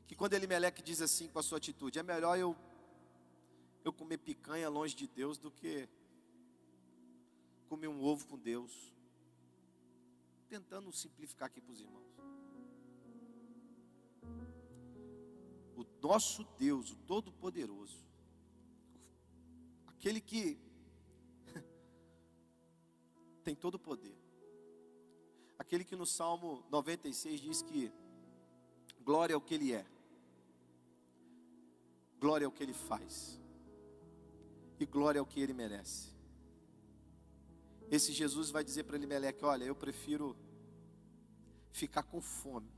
[0.07, 2.55] Que quando Elimeleque diz assim com a sua atitude, é melhor eu
[3.84, 5.89] eu comer picanha longe de Deus do que
[7.67, 8.93] comer um ovo com Deus.
[10.47, 12.15] Tentando simplificar aqui para os irmãos.
[15.75, 18.07] O nosso Deus, o Todo-Poderoso,
[19.97, 20.59] aquele que
[23.43, 24.15] tem todo o poder,
[25.57, 27.91] aquele que no Salmo 96 diz que
[29.01, 29.85] glória ao que Ele é,
[32.19, 33.41] glória ao que Ele faz,
[34.79, 36.15] e glória ao que Ele merece.
[37.89, 40.37] Esse Jesus vai dizer para Elimeleque: Olha, eu prefiro
[41.71, 42.71] ficar com fome,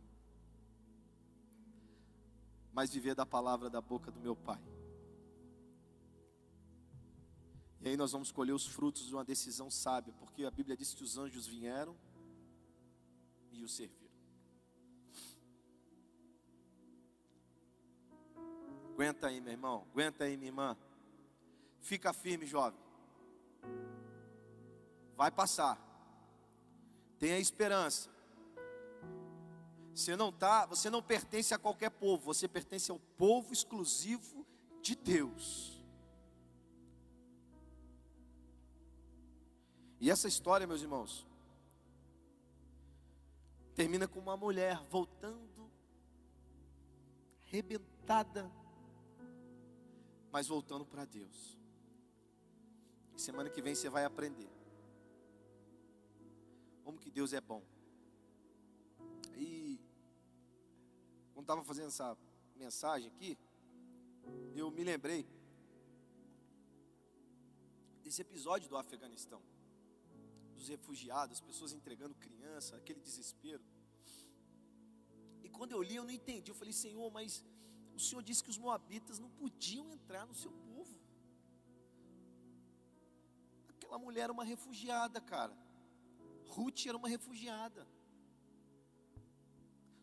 [2.72, 4.79] mas viver da palavra da boca do meu Pai.
[7.82, 10.94] E aí nós vamos colher os frutos de uma decisão sábia, porque a Bíblia diz
[10.94, 11.96] que os anjos vieram
[13.52, 14.00] e o serviram.
[18.94, 20.78] Aguenta aí, meu irmão, aguenta aí, minha irmã.
[21.80, 22.80] Fica firme, jovem.
[25.16, 25.80] Vai passar.
[27.18, 28.10] Tenha esperança.
[29.96, 34.46] Você não tá, você não pertence a qualquer povo, você pertence ao povo exclusivo
[34.82, 35.79] de Deus.
[40.00, 41.28] E essa história, meus irmãos,
[43.76, 45.70] termina com uma mulher voltando
[47.46, 48.50] rebentada,
[50.32, 51.58] mas voltando para Deus.
[53.18, 54.50] Semana que vem você vai aprender
[56.90, 57.62] como que Deus é bom.
[59.36, 59.80] E
[61.34, 62.18] quando estava fazendo essa
[62.56, 63.38] mensagem aqui,
[64.56, 65.28] eu me lembrei
[68.04, 69.40] desse episódio do Afeganistão,
[70.60, 73.64] dos refugiados, pessoas entregando criança, aquele desespero.
[75.44, 76.52] E quando eu li, eu não entendi.
[76.52, 77.44] Eu falei, Senhor, mas
[77.96, 80.96] o Senhor disse que os moabitas não podiam entrar no seu povo.
[83.70, 85.58] Aquela mulher era uma refugiada, cara.
[86.46, 87.88] Ruth era uma refugiada.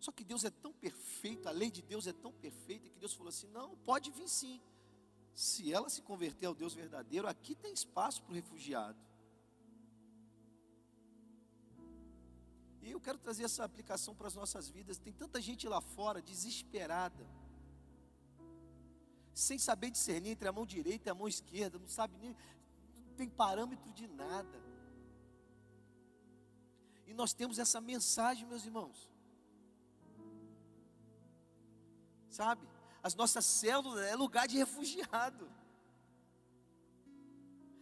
[0.01, 3.15] Só que Deus é tão perfeito, a lei de Deus é tão perfeita que Deus
[3.15, 4.61] falou assim: não, pode vir sim.
[5.35, 9.06] Se ela se converter ao Deus verdadeiro, aqui tem espaço para o refugiado.
[12.87, 14.97] E eu quero trazer essa aplicação para as nossas vidas.
[14.97, 17.27] Tem tanta gente lá fora desesperada,
[19.35, 23.15] sem saber discernir entre a mão direita e a mão esquerda, não sabe nem, não
[23.17, 24.63] tem parâmetro de nada.
[27.09, 29.11] E nós temos essa mensagem, meus irmãos.
[32.31, 32.69] Sabe?
[33.03, 35.51] As nossas células é lugar de refugiado.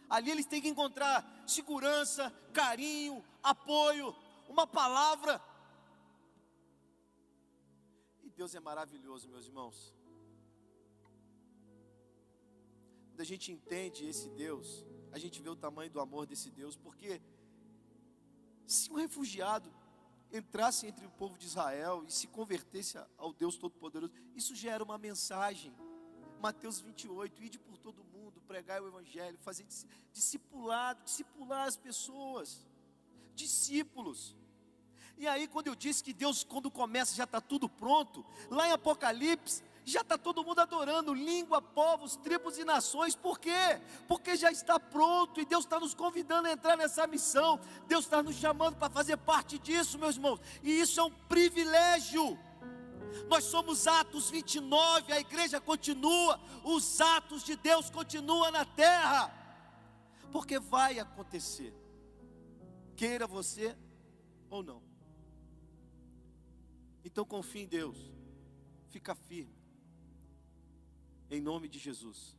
[0.09, 4.15] Ali eles têm que encontrar segurança, carinho, apoio,
[4.47, 5.41] uma palavra.
[8.23, 9.93] E Deus é maravilhoso, meus irmãos.
[13.09, 16.75] Quando a gente entende esse Deus, a gente vê o tamanho do amor desse Deus,
[16.75, 17.21] porque
[18.67, 19.71] se um refugiado
[20.31, 24.83] entrasse entre o povo de Israel e se convertesse ao Deus Todo-Poderoso, isso já era
[24.83, 25.73] uma mensagem.
[26.41, 29.65] Mateus 28, ide por todo mundo, pregar o Evangelho, fazer
[30.11, 32.65] discipulado, discipular as pessoas,
[33.35, 34.35] discípulos.
[35.17, 38.71] E aí, quando eu disse que Deus, quando começa, já está tudo pronto, lá em
[38.71, 43.79] Apocalipse, Já está todo mundo adorando, língua, povos, tribos e nações, por quê?
[44.07, 48.23] Porque já está pronto e Deus está nos convidando a entrar nessa missão, Deus está
[48.23, 52.37] nos chamando para fazer parte disso, meus irmãos, e isso é um privilégio.
[53.27, 59.31] Nós somos Atos 29, a igreja continua, os atos de Deus continuam na terra,
[60.31, 61.71] porque vai acontecer,
[62.95, 63.75] queira você
[64.49, 64.81] ou não.
[67.03, 67.97] Então confie em Deus,
[68.89, 69.55] fica firme,
[71.29, 72.35] em nome de Jesus.